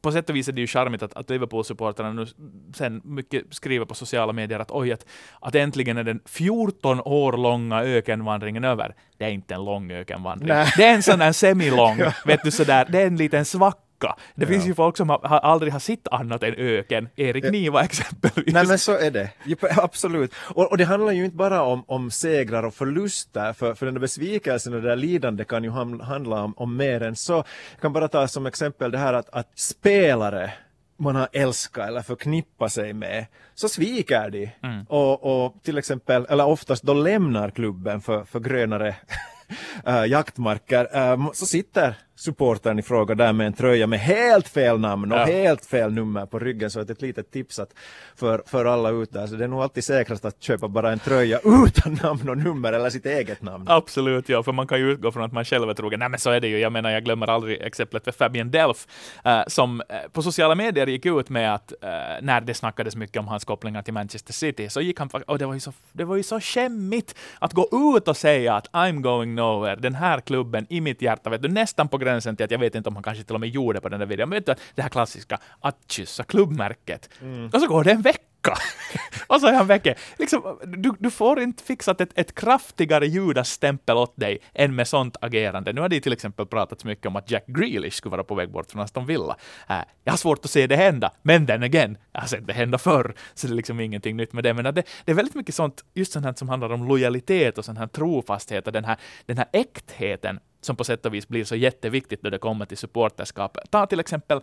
på 0.00 0.12
sätt 0.12 0.30
och 0.30 0.36
vis 0.36 0.48
är 0.48 0.52
det 0.52 0.60
ju 0.60 0.66
charmigt 0.66 1.02
att, 1.02 1.16
att 1.16 1.30
Liverpool-supportrarna 1.30 2.12
nu 2.12 2.26
sen 2.74 3.00
mycket 3.04 3.44
skriver 3.50 3.86
på 3.86 3.94
sociala 3.94 4.32
medier 4.32 4.58
att 4.58 4.70
oj, 4.70 4.92
att, 4.92 5.06
att 5.40 5.54
äntligen 5.54 5.96
är 5.96 6.04
den 6.04 6.20
14 6.24 7.00
år 7.00 7.32
långa 7.36 7.82
ökenvandringen 7.82 8.64
över. 8.64 8.94
Det 9.18 9.24
är 9.24 9.30
inte 9.30 9.54
en 9.54 9.64
lång 9.64 9.90
ökenvandring. 9.90 10.48
Nej. 10.48 10.72
Det 10.76 10.84
är 10.84 10.94
en 10.94 11.02
sån 11.02 11.18
där 11.18 11.32
semilång, 11.32 11.98
vet 12.24 12.42
du 12.44 12.50
sådär, 12.50 12.86
det 12.88 13.02
är 13.02 13.06
en 13.06 13.16
liten 13.16 13.44
svacka 13.44 13.85
Det 14.34 14.42
ja. 14.42 14.46
finns 14.46 14.66
ju 14.66 14.74
folk 14.74 14.96
som 14.96 15.08
har, 15.10 15.20
har 15.22 15.38
aldrig 15.38 15.72
har 15.72 15.80
sett 15.80 16.08
annat 16.08 16.42
än 16.42 16.54
öken. 16.54 17.08
Erik 17.16 17.44
ja. 17.44 17.50
Niva 17.50 17.84
exempelvis. 17.84 18.54
Nej 18.54 18.66
men 18.66 18.78
så 18.78 18.98
är 18.98 19.10
det. 19.10 19.30
absolut. 19.76 20.34
Och, 20.54 20.70
och, 20.70 20.78
det 20.78 20.84
handlar 20.84 21.12
ju 21.12 21.24
inte 21.24 21.36
bara 21.36 21.62
om, 21.62 21.84
om 21.86 22.10
segrar 22.10 22.62
och 22.62 22.74
förluster, 22.74 23.52
för, 23.52 23.74
för 23.74 23.86
den 23.86 23.94
där 23.94 24.00
besvikelsen 24.00 24.74
och 24.74 24.82
det 24.82 24.88
där 24.88 24.96
lidande 24.96 25.44
kan 25.44 25.64
ju 25.64 25.70
handla 26.02 26.42
om, 26.42 26.54
om 26.56 26.76
mer 26.76 27.02
än 27.02 27.16
så. 27.16 27.32
Jag 27.72 27.80
kan 27.80 27.92
bara 27.92 28.08
ta 28.08 28.28
som 28.28 28.46
exempel 28.46 28.90
det 28.90 28.98
här 28.98 29.14
att, 29.14 29.28
att 29.30 29.58
spelare 29.58 30.52
man 30.98 31.16
har 31.16 31.28
älskat 31.32 31.88
eller 31.88 32.02
förknippat 32.02 32.72
sig 32.72 32.92
med, 32.92 33.26
så 33.54 33.68
sviker 33.68 34.30
de. 34.30 34.50
Mm. 34.62 34.84
Och, 34.88 35.44
och 35.44 35.62
till 35.62 35.78
exempel, 35.78 36.26
eller 36.28 36.46
oftast 36.46 36.82
då 36.82 36.94
lämnar 36.94 37.50
klubben 37.50 38.00
för, 38.00 38.24
för 38.24 38.40
grönare 38.40 38.96
äh, 39.86 40.04
jaktmarker, 40.04 41.12
äh, 41.12 41.32
så 41.32 41.46
sitter 41.46 41.94
supportern 42.16 42.78
i 42.78 42.82
fråga 42.82 43.14
där 43.14 43.32
med 43.32 43.46
en 43.46 43.52
tröja 43.52 43.86
med 43.86 43.98
helt 43.98 44.48
fel 44.48 44.80
namn 44.80 45.12
och 45.12 45.18
ja. 45.18 45.24
helt 45.24 45.66
fel 45.66 45.92
nummer 45.92 46.26
på 46.26 46.38
ryggen. 46.38 46.70
Så 46.70 46.80
ett 46.80 47.02
litet 47.02 47.30
tips 47.30 47.58
att 47.58 47.74
för, 48.14 48.42
för 48.46 48.64
alla 48.64 48.90
ut 48.90 49.12
där, 49.12 49.26
så 49.26 49.34
det 49.34 49.44
är 49.44 49.48
nog 49.48 49.62
alltid 49.62 49.84
säkrast 49.84 50.24
att 50.24 50.42
köpa 50.42 50.68
bara 50.68 50.92
en 50.92 50.98
tröja 50.98 51.40
utan 51.66 51.98
namn 52.02 52.28
och 52.28 52.38
nummer 52.38 52.72
eller 52.72 52.90
sitt 52.90 53.06
eget 53.06 53.42
namn. 53.42 53.64
Absolut, 53.68 54.28
ja, 54.28 54.42
för 54.42 54.52
man 54.52 54.66
kan 54.66 54.78
ju 54.78 54.90
utgå 54.90 55.12
från 55.12 55.24
att 55.24 55.32
man 55.32 55.44
själv 55.44 55.70
är 55.70 55.74
trogen. 55.74 55.98
Nej 55.98 56.08
men 56.08 56.20
så 56.20 56.30
är 56.30 56.40
det 56.40 56.48
ju, 56.48 56.58
jag 56.58 56.72
menar 56.72 56.90
jag 56.90 57.04
glömmer 57.04 57.26
aldrig 57.26 57.62
exemplet 57.62 58.04
för 58.04 58.12
Fabian 58.12 58.50
Delf 58.50 58.86
äh, 59.24 59.40
som 59.46 59.80
äh, 59.80 59.96
på 60.12 60.22
sociala 60.22 60.54
medier 60.54 60.86
gick 60.86 61.06
ut 61.06 61.28
med 61.28 61.54
att 61.54 61.72
äh, 61.82 61.88
när 62.22 62.40
det 62.40 62.54
snackades 62.54 62.96
mycket 62.96 63.20
om 63.20 63.28
hans 63.28 63.44
kopplingar 63.44 63.82
till 63.82 63.94
Manchester 63.94 64.32
City 64.32 64.68
så 64.68 64.80
gick 64.80 64.98
han, 64.98 65.10
och 65.26 65.38
det 65.38 65.46
var 65.46 65.54
ju 65.54 65.60
så, 65.60 65.72
det 65.92 66.04
var 66.04 66.16
ju 66.16 66.22
så 66.22 66.40
skämmigt 66.40 67.14
att 67.38 67.52
gå 67.52 67.96
ut 67.96 68.08
och 68.08 68.16
säga 68.16 68.54
att 68.54 68.70
I'm 68.72 69.00
going 69.00 69.34
nowhere, 69.34 69.76
den 69.76 69.94
här 69.94 70.20
klubben 70.20 70.66
i 70.68 70.80
mitt 70.80 71.02
hjärta, 71.02 71.30
vet 71.30 71.42
du, 71.42 71.48
nästan 71.48 71.88
på 71.88 71.98
gränsen 72.06 72.36
till 72.36 72.44
att 72.44 72.50
jag 72.50 72.58
vet 72.58 72.74
inte 72.74 72.88
om 72.88 72.96
han 72.96 73.02
kanske 73.02 73.24
till 73.24 73.34
och 73.34 73.40
med 73.40 73.48
gjorde 73.48 73.80
på 73.80 73.88
den 73.88 74.00
där 74.00 74.06
videon, 74.06 74.28
men 74.28 74.36
vet 74.36 74.46
du, 74.46 74.54
det 74.74 74.82
här 74.82 74.88
klassiska 74.88 75.38
att 75.60 75.76
kyssa 75.86 76.24
klubbmärket. 76.24 77.10
Mm. 77.22 77.50
Och 77.52 77.60
så 77.60 77.66
går 77.66 77.84
det 77.84 77.90
en 77.90 78.02
vecka 78.02 78.22
och 79.26 79.40
så 79.40 79.46
är 79.46 79.52
han 79.52 79.66
väck. 79.66 79.86
Liksom, 80.18 80.58
du, 80.62 80.92
du 80.98 81.10
får 81.10 81.40
inte 81.40 81.62
fixat 81.62 82.00
ett, 82.00 82.10
ett 82.14 82.34
kraftigare 82.34 83.06
Judas-stämpel 83.06 83.96
åt 83.96 84.16
dig 84.16 84.38
än 84.54 84.74
med 84.74 84.88
sånt 84.88 85.16
agerande. 85.20 85.72
Nu 85.72 85.80
har 85.80 85.88
det 85.88 86.00
till 86.00 86.12
exempel 86.12 86.46
pratats 86.46 86.84
mycket 86.84 87.06
om 87.06 87.16
att 87.16 87.30
Jack 87.30 87.46
Grealish 87.46 87.96
skulle 87.96 88.10
vara 88.10 88.24
på 88.24 88.34
väg 88.34 88.50
bort 88.50 88.70
från 88.70 88.82
Aston 88.82 89.06
Villa. 89.06 89.36
Äh, 89.68 89.76
jag 90.04 90.12
har 90.12 90.16
svårt 90.18 90.44
att 90.44 90.50
se 90.50 90.66
det 90.66 90.76
hända, 90.76 91.10
men 91.22 91.46
den 91.46 91.62
again, 91.62 91.98
jag 92.12 92.20
har 92.20 92.28
sett 92.28 92.46
det 92.46 92.52
hända 92.52 92.78
förr, 92.78 93.14
så 93.34 93.46
det 93.46 93.52
är 93.52 93.56
liksom 93.56 93.80
ingenting 93.80 94.16
nytt 94.16 94.32
med 94.32 94.44
det. 94.44 94.54
Men 94.54 94.64
det, 94.64 94.82
det 95.04 95.12
är 95.12 95.14
väldigt 95.14 95.34
mycket 95.34 95.54
sånt, 95.54 95.84
just 95.94 96.12
sånt 96.12 96.26
här 96.26 96.34
som 96.34 96.48
handlar 96.48 96.72
om 96.72 96.88
lojalitet 96.88 97.58
och 97.58 97.64
sån 97.64 97.76
här 97.76 97.86
trofasthet 97.86 98.66
och 98.66 98.72
den 98.72 98.84
här, 98.84 98.96
den 99.26 99.38
här 99.38 99.46
äktheten 99.52 100.40
som 100.60 100.76
på 100.76 100.84
sätt 100.84 101.06
och 101.06 101.14
vis 101.14 101.28
blir 101.28 101.44
så 101.44 101.56
jätteviktigt 101.56 102.22
när 102.22 102.30
det 102.30 102.38
kommer 102.38 102.64
till 102.64 102.76
supporterskap. 102.76 103.58
Ta 103.70 103.86
till 103.86 104.00
exempel 104.00 104.40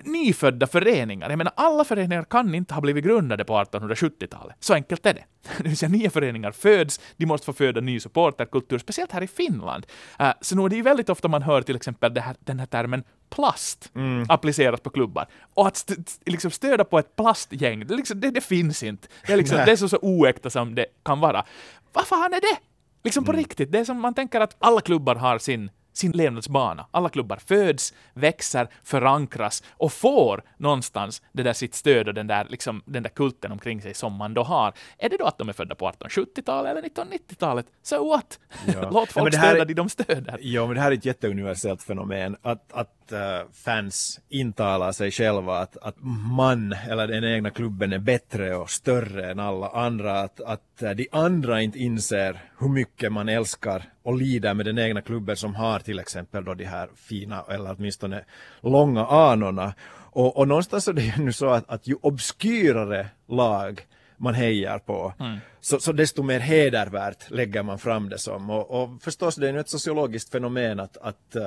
nyfödda 0.00 0.66
föreningar. 0.66 1.30
Jag 1.30 1.38
menar, 1.38 1.52
alla 1.56 1.84
föreningar 1.84 2.24
kan 2.24 2.54
inte 2.54 2.74
ha 2.74 2.80
blivit 2.80 3.04
grundade 3.04 3.44
på 3.44 3.52
1870-talet. 3.52 4.56
Så 4.60 4.74
enkelt 4.74 5.06
är 5.06 5.14
det. 5.14 5.24
Det 5.58 5.68
vill 5.68 5.76
säga, 5.76 5.88
nya 5.88 6.10
föreningar 6.10 6.52
föds, 6.52 7.00
de 7.16 7.26
måste 7.26 7.44
få 7.44 7.52
föda 7.52 7.80
ny 7.80 8.00
supporterkultur, 8.00 8.78
speciellt 8.78 9.12
här 9.12 9.22
i 9.22 9.26
Finland. 9.26 9.86
Uh, 10.20 10.32
så 10.40 10.56
nu 10.56 10.64
är 10.64 10.68
det 10.68 10.76
ju 10.76 10.82
väldigt 10.82 11.08
ofta 11.08 11.28
man 11.28 11.42
hör 11.42 11.62
till 11.62 11.76
exempel 11.76 12.18
här, 12.18 12.36
den 12.40 12.58
här 12.58 12.66
termen 12.66 13.04
plast 13.30 13.90
mm. 13.94 14.26
appliceras 14.28 14.80
på 14.80 14.90
klubbar. 14.90 15.26
Och 15.54 15.66
att 15.66 15.76
st 15.76 15.94
liksom 16.26 16.50
stöda 16.50 16.84
på 16.84 16.98
ett 16.98 17.16
plastgäng, 17.16 17.86
det, 17.86 17.94
liksom, 17.94 18.20
det, 18.20 18.30
det 18.30 18.40
finns 18.40 18.82
inte. 18.82 19.08
Det 19.26 19.32
är, 19.32 19.36
liksom, 19.36 19.56
det 19.56 19.72
är 19.72 19.76
så, 19.76 19.88
så 19.88 19.98
oäkta 20.02 20.50
som 20.50 20.74
det 20.74 20.86
kan 21.04 21.20
vara. 21.20 21.44
Vad 21.92 22.06
fan 22.06 22.32
är 22.32 22.40
det? 22.40 22.58
Liksom 23.04 23.24
på 23.24 23.32
mm. 23.32 23.38
riktigt, 23.38 23.72
det 23.72 23.78
är 23.78 23.84
som 23.84 24.00
man 24.00 24.14
tänker 24.14 24.40
att 24.40 24.56
alla 24.58 24.80
klubbar 24.80 25.14
har 25.14 25.38
sin 25.38 25.70
sin 25.92 26.12
levnadsbana. 26.12 26.86
Alla 26.90 27.08
klubbar 27.08 27.36
föds, 27.36 27.94
växer, 28.14 28.68
förankras 28.84 29.62
och 29.70 29.92
får 29.92 30.42
någonstans 30.56 31.22
det 31.32 31.42
där 31.42 31.52
sitt 31.52 31.74
stöd 31.74 32.08
och 32.08 32.14
den 32.14 32.26
där, 32.26 32.46
liksom, 32.48 32.82
den 32.84 33.02
där 33.02 33.10
kulten 33.10 33.52
omkring 33.52 33.82
sig 33.82 33.94
som 33.94 34.12
man 34.12 34.34
då 34.34 34.42
har. 34.42 34.72
Är 34.98 35.08
det 35.08 35.16
då 35.16 35.24
att 35.24 35.38
de 35.38 35.48
är 35.48 35.52
födda 35.52 35.74
på 35.74 35.90
1870-talet 35.90 36.70
eller 36.70 36.88
1990-talet? 36.88 37.66
So 37.82 38.08
what? 38.08 38.38
Ja. 38.66 38.90
Låt 38.92 39.12
folk 39.12 39.34
ja, 39.34 39.38
stödja 39.38 39.64
det 39.64 39.74
de 39.74 39.88
stöder. 39.88 40.38
Ja, 40.40 40.66
men 40.66 40.74
det 40.74 40.80
här 40.80 40.90
är 40.90 40.96
ett 40.96 41.04
jätteuniversellt 41.04 41.82
fenomen. 41.82 42.36
Att, 42.42 42.72
att 42.72 43.01
uh, 43.12 43.50
fans 43.52 44.20
intalar 44.28 44.92
sig 44.92 45.10
själva 45.10 45.58
att, 45.58 45.76
att 45.76 45.96
man 46.36 46.72
eller 46.72 47.06
den 47.06 47.24
egna 47.24 47.50
klubben 47.50 47.92
är 47.92 47.98
bättre 47.98 48.56
och 48.56 48.70
större 48.70 49.30
än 49.30 49.40
alla 49.40 49.68
andra. 49.68 50.20
Att, 50.20 50.40
att 50.40 50.82
uh, 50.82 50.90
de 50.90 51.08
andra 51.12 51.62
inte 51.62 51.78
inser 51.78 52.42
hur 52.58 52.68
mycket 52.68 53.12
man 53.12 53.28
älskar 53.28 53.84
och 54.02 54.16
lider 54.16 54.54
med 54.54 54.66
den 54.66 54.78
egna 54.78 55.02
klubben 55.02 55.36
som 55.36 55.54
har 55.54 55.78
till 55.78 55.98
exempel 55.98 56.44
då 56.44 56.54
de 56.54 56.64
här 56.64 56.88
fina 56.96 57.44
eller 57.50 57.76
åtminstone 57.78 58.24
långa 58.60 59.06
anorna. 59.06 59.74
Och, 60.12 60.36
och 60.36 60.48
någonstans 60.48 60.88
är 60.88 60.92
det 60.92 61.02
ju 61.02 61.24
nu 61.24 61.32
så 61.32 61.50
att, 61.50 61.70
att 61.70 61.86
ju 61.86 61.94
obskyrare 61.94 63.08
lag 63.28 63.86
man 64.22 64.34
hejar 64.34 64.78
på, 64.78 65.14
mm. 65.20 65.38
så, 65.60 65.80
så 65.80 65.92
desto 65.92 66.22
mer 66.22 66.40
hedervärt 66.40 67.30
lägger 67.30 67.62
man 67.62 67.78
fram 67.78 68.08
det 68.08 68.18
som. 68.18 68.50
Och, 68.50 68.82
och 68.82 69.02
förstås, 69.02 69.34
det 69.36 69.48
är 69.48 69.52
ju 69.52 69.60
ett 69.60 69.68
sociologiskt 69.68 70.32
fenomen 70.32 70.80
att, 70.80 70.96
att, 70.96 71.36
uh, 71.36 71.42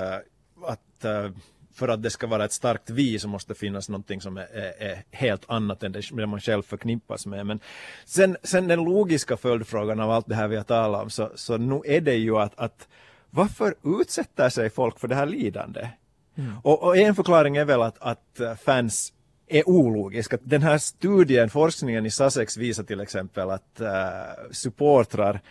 att 0.64 1.06
uh, 1.06 1.32
för 1.76 1.88
att 1.88 2.04
det 2.04 2.10
ska 2.10 2.28
vara 2.28 2.46
ett 2.46 2.52
starkt 2.52 2.90
vi 2.90 3.20
så 3.20 3.28
måste 3.28 3.54
det 3.54 3.60
finnas 3.60 3.90
någonting 3.90 4.22
som 4.22 4.38
är, 4.38 4.48
är, 4.54 4.84
är, 4.90 5.04
helt 5.12 5.44
annat 5.48 5.84
än 5.84 5.92
det 5.92 6.28
man 6.28 6.42
själv 6.42 6.62
förknippas 6.64 7.26
med. 7.26 7.46
Men 7.46 7.60
sen, 8.06 8.38
sen 8.44 8.68
den 8.68 8.84
logiska 8.84 9.38
följdfrågan 9.38 10.00
av 10.00 10.12
allt 10.12 10.28
det 10.28 10.36
här 10.36 10.48
vi 10.48 10.56
har 10.56 10.64
talat 10.64 11.04
om 11.04 11.10
så, 11.10 11.32
så 11.36 11.58
nu 11.58 11.82
är 11.86 12.02
det 12.02 12.16
ju 12.16 12.38
att, 12.38 12.60
att 12.60 12.88
varför 13.30 13.76
utsätter 13.84 14.50
sig 14.50 14.70
folk 14.70 15.00
för 15.00 15.08
det 15.08 15.16
här 15.16 15.26
lidande? 15.26 15.90
Mm. 16.36 16.54
Och, 16.64 16.84
och, 16.84 16.98
en 16.98 17.16
förklaring 17.16 17.58
är 17.58 17.66
väl 17.66 17.82
att, 17.82 17.98
att 18.00 18.42
fans 18.64 19.14
är 19.48 19.70
ologiska. 19.70 20.38
Den 20.42 20.62
här 20.62 20.78
studien, 20.78 21.50
forskningen 21.50 22.06
i 22.06 22.12
Sussex 22.12 22.58
visar 22.58 22.84
till 22.84 23.00
exempel 23.00 23.50
att 23.50 23.82
uh, 23.82 24.52
supportrar 24.52 25.42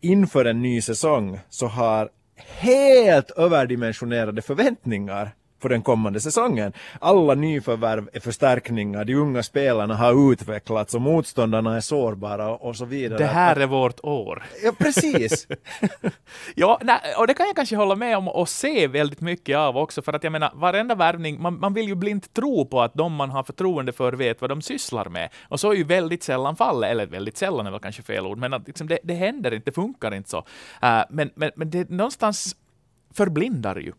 inför 0.00 0.44
en 0.44 0.62
ny 0.62 0.80
säsong 0.80 1.40
så 1.48 1.66
har 1.66 2.10
helt 2.36 3.30
överdimensionerade 3.30 4.42
förväntningar 4.42 5.34
på 5.60 5.68
den 5.68 5.82
kommande 5.82 6.20
säsongen. 6.20 6.72
Alla 7.00 7.34
nyförvärv 7.34 8.08
är 8.12 8.20
förstärkningar, 8.20 9.04
de 9.04 9.14
unga 9.14 9.42
spelarna 9.42 9.94
har 9.94 10.32
utvecklats 10.32 10.94
och 10.94 11.00
motståndarna 11.00 11.76
är 11.76 11.80
sårbara 11.80 12.50
och, 12.50 12.76
så 12.76 12.84
vidare. 12.84 13.18
Det 13.18 13.26
här 13.26 13.56
är 13.56 13.66
vårt 13.66 14.00
år. 14.02 14.42
Ja, 14.64 14.72
precis. 14.78 15.46
ja, 16.54 16.80
och 17.18 17.26
det 17.26 17.34
kan 17.34 17.46
jag 17.46 17.56
kanske 17.56 17.76
hålla 17.76 17.94
med 17.94 18.16
om 18.16 18.28
och 18.28 18.48
se 18.48 18.86
väldigt 18.86 19.20
mycket 19.20 19.56
av 19.56 19.76
också, 19.76 20.02
för 20.02 20.12
att 20.12 20.24
jag 20.24 20.32
menar, 20.32 20.52
varenda 20.54 20.94
värvning, 20.94 21.42
man, 21.42 21.60
man 21.60 21.74
vill 21.74 21.88
ju 21.88 21.94
blint 21.94 22.34
tro 22.34 22.66
på 22.66 22.82
att 22.82 22.94
de 22.94 23.12
man 23.14 23.30
har 23.30 23.42
förtroende 23.42 23.92
för 23.92 24.12
vet 24.12 24.40
vad 24.40 24.50
de 24.50 24.62
sysslar 24.62 25.08
med. 25.08 25.30
Och 25.48 25.60
så 25.60 25.70
är 25.70 25.76
ju 25.76 25.84
väldigt 25.84 26.22
sällan 26.22 26.56
fallet, 26.56 26.90
eller 26.90 27.06
väldigt 27.06 27.36
sällan 27.36 27.66
är 27.66 27.70
väl 27.70 27.80
kanske 27.80 28.02
fel 28.02 28.26
ord, 28.26 28.38
men 28.38 28.54
att 28.54 28.66
liksom 28.66 28.88
det, 28.88 28.98
det 29.02 29.14
händer 29.14 29.54
inte, 29.54 29.70
det 29.70 29.74
funkar 29.74 30.14
inte 30.14 30.30
så. 30.30 30.38
Uh, 30.38 31.02
men, 31.10 31.30
men, 31.34 31.50
men 31.56 31.70
det 31.70 31.90
någonstans 31.90 32.56
förblindar 33.14 33.76
ju 33.76 33.92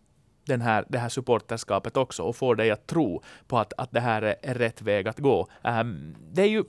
den 0.47 0.61
här, 0.61 0.85
det 0.89 0.97
här 0.97 1.09
supporterskapet 1.09 1.97
också 1.97 2.23
och 2.23 2.35
får 2.35 2.55
dig 2.55 2.71
att 2.71 2.87
tro 2.87 3.21
på 3.47 3.59
att, 3.59 3.73
att 3.77 3.91
det 3.91 3.99
här 3.99 4.21
är, 4.21 4.35
är 4.41 4.55
rätt 4.55 4.81
väg 4.81 5.07
att 5.07 5.19
gå. 5.19 5.47
Um, 5.63 6.15
det 6.31 6.41
är 6.41 6.49
ju 6.49 6.63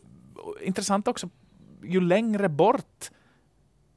intressant 0.60 1.08
också, 1.08 1.28
ju 1.82 2.00
längre 2.00 2.48
bort 2.48 3.10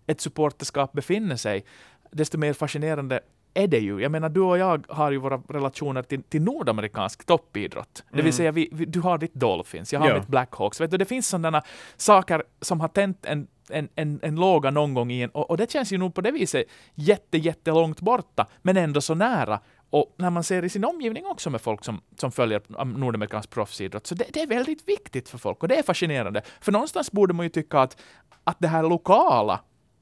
ett 0.07 0.21
supporterskap 0.21 0.93
befinner 0.93 1.35
sig, 1.35 1.65
desto 2.11 2.37
mer 2.37 2.53
fascinerande 2.53 3.21
är 3.53 3.67
det 3.67 3.79
ju. 3.79 3.99
Jag 4.01 4.11
menar, 4.11 4.29
du 4.29 4.41
och 4.41 4.57
jag 4.57 4.85
har 4.89 5.11
ju 5.11 5.17
våra 5.17 5.37
relationer 5.49 6.01
till, 6.01 6.23
till 6.23 6.41
nordamerikansk 6.41 7.25
toppidrott. 7.25 8.03
Det 8.09 8.15
vill 8.15 8.25
mm. 8.25 8.33
säga, 8.33 8.51
vi, 8.51 8.69
vi, 8.71 8.85
du 8.85 8.99
har 8.99 9.17
ditt 9.17 9.33
Dolphins, 9.33 9.93
jag 9.93 9.99
har 9.99 10.09
ja. 10.09 10.15
mitt 10.15 10.27
Blackhawks. 10.27 10.81
Vet 10.81 10.91
du, 10.91 10.97
det 10.97 11.05
finns 11.05 11.27
sådana 11.27 11.61
saker 11.97 12.43
som 12.61 12.79
har 12.79 12.87
tänt 12.87 13.25
en 13.25 13.47
en, 13.73 13.89
en, 13.95 14.19
en 14.23 14.35
låga 14.35 14.71
någon 14.71 14.93
gång 14.93 15.11
i 15.11 15.21
en, 15.21 15.29
och, 15.29 15.49
och, 15.49 15.57
det 15.57 15.71
känns 15.71 15.93
ju 15.93 15.97
nog 15.97 16.13
på 16.15 16.21
det 16.21 16.31
viset 16.31 16.65
jätte, 16.95 17.37
jättelångt 17.37 18.01
borta, 18.01 18.47
men 18.61 18.77
ändå 18.77 19.01
så 19.01 19.15
nära. 19.15 19.59
Och 19.89 20.15
när 20.17 20.29
man 20.29 20.43
ser 20.43 20.65
i 20.65 20.69
sin 20.69 20.85
omgivning 20.85 21.25
också 21.25 21.49
med 21.49 21.61
folk 21.61 21.85
som, 21.85 22.01
som 22.17 22.31
följer 22.31 22.85
nordamerikansk 22.85 23.49
proffsidrott, 23.49 24.07
så 24.07 24.15
det, 24.15 24.25
det, 24.33 24.41
är 24.41 24.47
väldigt 24.47 24.87
viktigt 24.87 25.29
för 25.29 25.37
folk 25.37 25.61
och 25.61 25.67
det 25.67 25.75
är 25.75 25.83
fascinerande. 25.83 26.41
För 26.61 26.71
någonstans 26.71 27.11
borde 27.11 27.33
man 27.33 27.45
ju 27.45 27.49
tycka 27.49 27.79
att, 27.79 28.01
att 28.43 28.57
det 28.59 28.67
här 28.67 28.83
lokala 28.83 29.59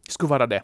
skulle 0.10 0.29
vara 0.29 0.48
det 0.48 0.63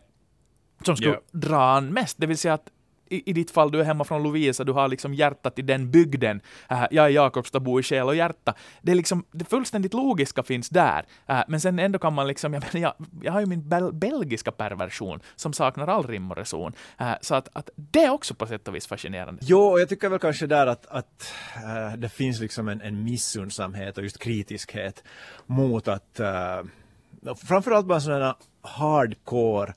som 0.83 0.95
skulle 0.95 1.11
yeah. 1.11 1.23
dra 1.31 1.63
an 1.63 1.93
mest. 1.93 2.17
Det 2.17 2.27
vill 2.27 2.37
säga 2.37 2.53
att 2.53 2.69
i, 3.09 3.29
i 3.29 3.33
ditt 3.33 3.51
fall, 3.51 3.71
du 3.71 3.79
är 3.79 3.83
hemma 3.83 4.03
från 4.03 4.23
Lovisa, 4.23 4.63
du 4.63 4.71
har 4.71 4.87
liksom 4.87 5.13
hjärtat 5.13 5.59
i 5.59 5.61
den 5.61 5.91
bygden. 5.91 6.41
Äh, 6.69 6.83
jag 6.91 7.05
är 7.05 7.09
Jakobstad, 7.09 7.59
bor 7.59 7.79
i 7.79 7.83
själ 7.83 8.07
och 8.07 8.15
hjärta. 8.15 8.53
Det 8.81 8.91
är 8.91 8.95
liksom, 8.95 9.25
det 9.31 9.45
fullständigt 9.45 9.93
logiska 9.93 10.43
finns 10.43 10.69
där. 10.69 11.05
Äh, 11.27 11.41
men 11.47 11.61
sen 11.61 11.79
ändå 11.79 11.99
kan 11.99 12.13
man 12.13 12.27
liksom, 12.27 12.53
jag, 12.53 12.63
menar, 12.73 12.87
jag, 12.87 13.07
jag 13.21 13.31
har 13.31 13.39
ju 13.39 13.45
min 13.45 13.69
bel 13.69 13.93
belgiska 13.93 14.51
perversion 14.51 15.19
som 15.35 15.53
saknar 15.53 15.87
all 15.87 16.07
rim 16.07 16.31
och 16.31 16.37
reson. 16.37 16.73
Äh, 16.99 17.11
så 17.21 17.35
att, 17.35 17.49
att 17.53 17.69
det 17.75 18.03
är 18.03 18.09
också 18.09 18.35
på 18.35 18.47
sätt 18.47 18.67
och 18.67 18.75
vis 18.75 18.87
fascinerande. 18.87 19.41
Jo, 19.45 19.59
och 19.59 19.79
jag 19.79 19.89
tycker 19.89 20.09
väl 20.09 20.19
kanske 20.19 20.47
där 20.47 20.67
att, 20.67 20.85
att 20.85 21.33
äh, 21.55 21.97
det 21.97 22.09
finns 22.09 22.39
liksom 22.39 22.67
en, 22.67 22.81
en 22.81 23.03
missundsamhet 23.03 23.97
och 23.97 24.03
just 24.03 24.19
kritiskhet 24.19 25.03
mot 25.45 25.87
att 25.87 26.19
äh, 26.19 26.63
framförallt 27.47 27.85
bara 27.85 28.01
sådana 28.01 28.35
hardcore 28.61 29.73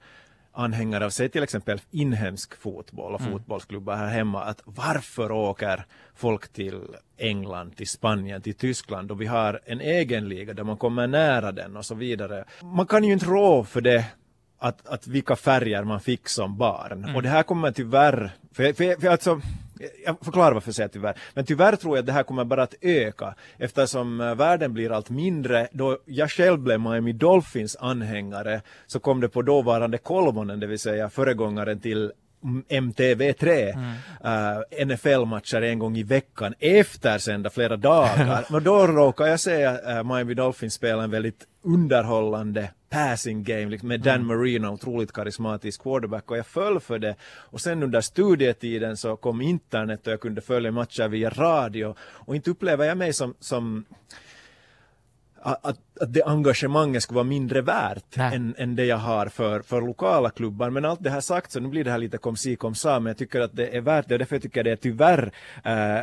anhängare 0.58 1.04
av, 1.04 1.10
säg 1.10 1.28
till 1.28 1.42
exempel 1.42 1.80
inhemsk 1.90 2.56
fotboll 2.56 3.14
och 3.14 3.20
mm. 3.20 3.32
fotbollsklubbar 3.32 3.96
här 3.96 4.08
hemma, 4.08 4.44
att 4.44 4.62
varför 4.64 5.32
åker 5.32 5.86
folk 6.14 6.52
till 6.52 6.80
England, 7.16 7.76
till 7.76 7.88
Spanien, 7.88 8.42
till 8.42 8.54
Tyskland 8.54 9.10
och 9.10 9.20
vi 9.20 9.26
har 9.26 9.60
en 9.64 9.80
egen 9.80 10.28
liga 10.28 10.54
där 10.54 10.64
man 10.64 10.76
kommer 10.76 11.06
nära 11.06 11.52
den 11.52 11.76
och 11.76 11.84
så 11.84 11.94
vidare. 11.94 12.44
Man 12.62 12.86
kan 12.86 13.04
ju 13.04 13.12
inte 13.12 13.26
rå 13.26 13.64
för 13.64 13.80
det 13.80 14.04
att, 14.58 14.86
att 14.86 15.06
vilka 15.06 15.36
färger 15.36 15.84
man 15.84 16.00
fick 16.00 16.28
som 16.28 16.58
barn. 16.58 17.04
Mm. 17.04 17.16
Och 17.16 17.22
det 17.22 17.28
här 17.28 17.42
kommer 17.42 17.72
tyvärr, 17.72 18.30
för, 18.52 18.72
för, 18.72 19.00
för 19.00 19.08
alltså 19.08 19.40
jag 20.04 20.16
förklarar 20.22 20.52
varför 20.52 20.68
jag 20.68 20.74
säger 20.74 20.88
tyvärr. 20.88 21.18
Men 21.34 21.44
tyvärr 21.44 21.76
tror 21.76 21.96
jag 21.96 22.02
att 22.02 22.06
det 22.06 22.12
här 22.12 22.22
kommer 22.22 22.44
bara 22.44 22.62
att 22.62 22.74
öka 22.80 23.34
eftersom 23.58 24.20
eh, 24.20 24.34
världen 24.34 24.72
blir 24.72 24.92
allt 24.92 25.10
mindre. 25.10 25.68
Då 25.72 25.98
jag 26.04 26.30
själv 26.30 26.58
blev 26.58 26.80
Miami 26.80 27.12
Dolphins 27.12 27.76
anhängare 27.76 28.62
så 28.86 29.00
kom 29.00 29.20
det 29.20 29.28
på 29.28 29.42
dåvarande 29.42 29.98
Kolmonen, 29.98 30.60
det 30.60 30.66
vill 30.66 30.78
säga 30.78 31.10
föregångaren 31.10 31.80
till 31.80 32.12
MTV3 32.68 33.48
mm. 33.48 33.84
uh, 34.24 34.62
eh, 34.70 34.86
NFL-matcher 34.86 35.62
en 35.62 35.78
gång 35.78 35.96
i 35.96 36.02
veckan 36.02 36.54
eftersända 36.58 37.50
flera 37.50 37.76
dagar. 37.76 38.46
Men 38.52 38.64
då 38.64 38.86
råkade 38.86 39.30
jag 39.30 39.40
se 39.40 39.66
uh, 39.66 40.02
Miami 40.04 40.34
Dolphins 40.34 40.74
spela 40.74 41.02
en 41.02 41.10
väldigt 41.10 41.46
underhållande 41.68 42.70
passing 42.90 43.44
game 43.44 43.66
liksom 43.66 43.88
med 43.88 44.00
Dan 44.00 44.14
mm. 44.14 44.26
Marino, 44.26 44.66
otroligt 44.68 45.12
karismatisk 45.12 45.82
quarterback 45.82 46.30
och 46.30 46.36
jag 46.36 46.46
föll 46.46 46.80
för 46.80 46.98
det. 46.98 47.16
Och 47.22 47.60
sen 47.60 47.82
under 47.82 48.00
studietiden 48.00 48.96
så 48.96 49.16
kom 49.16 49.40
internet 49.40 50.06
och 50.06 50.12
jag 50.12 50.20
kunde 50.20 50.40
följa 50.40 50.72
matcher 50.72 51.08
via 51.08 51.30
radio 51.30 51.94
och 52.00 52.36
inte 52.36 52.50
upplever 52.50 52.84
jag 52.84 52.98
mig 52.98 53.12
som, 53.12 53.34
som 53.40 53.84
att, 55.42 55.66
att 56.00 56.12
det 56.14 56.22
engagemanget 56.22 57.02
skulle 57.02 57.14
vara 57.14 57.24
mindre 57.24 57.60
värt 57.60 58.16
än, 58.18 58.54
än 58.58 58.76
det 58.76 58.84
jag 58.84 58.96
har 58.96 59.26
för, 59.26 59.62
för 59.62 59.80
lokala 59.80 60.30
klubbar. 60.30 60.70
Men 60.70 60.84
allt 60.84 61.02
det 61.02 61.10
här 61.10 61.20
sagt 61.20 61.52
så 61.52 61.60
nu 61.60 61.68
blir 61.68 61.84
det 61.84 61.90
här 61.90 61.98
lite 61.98 62.18
kom 62.18 62.36
si 62.36 62.56
kom 62.56 62.74
sa 62.74 63.00
men 63.00 63.10
jag 63.10 63.18
tycker 63.18 63.40
att 63.40 63.56
det 63.56 63.76
är 63.76 63.80
värt 63.80 64.08
det 64.08 64.14
och 64.14 64.18
därför 64.18 64.36
jag 64.36 64.42
tycker 64.42 64.58
jag 64.58 64.66
det 64.66 64.72
är 64.72 64.76
tyvärr 64.76 65.32
eh, 65.64 66.02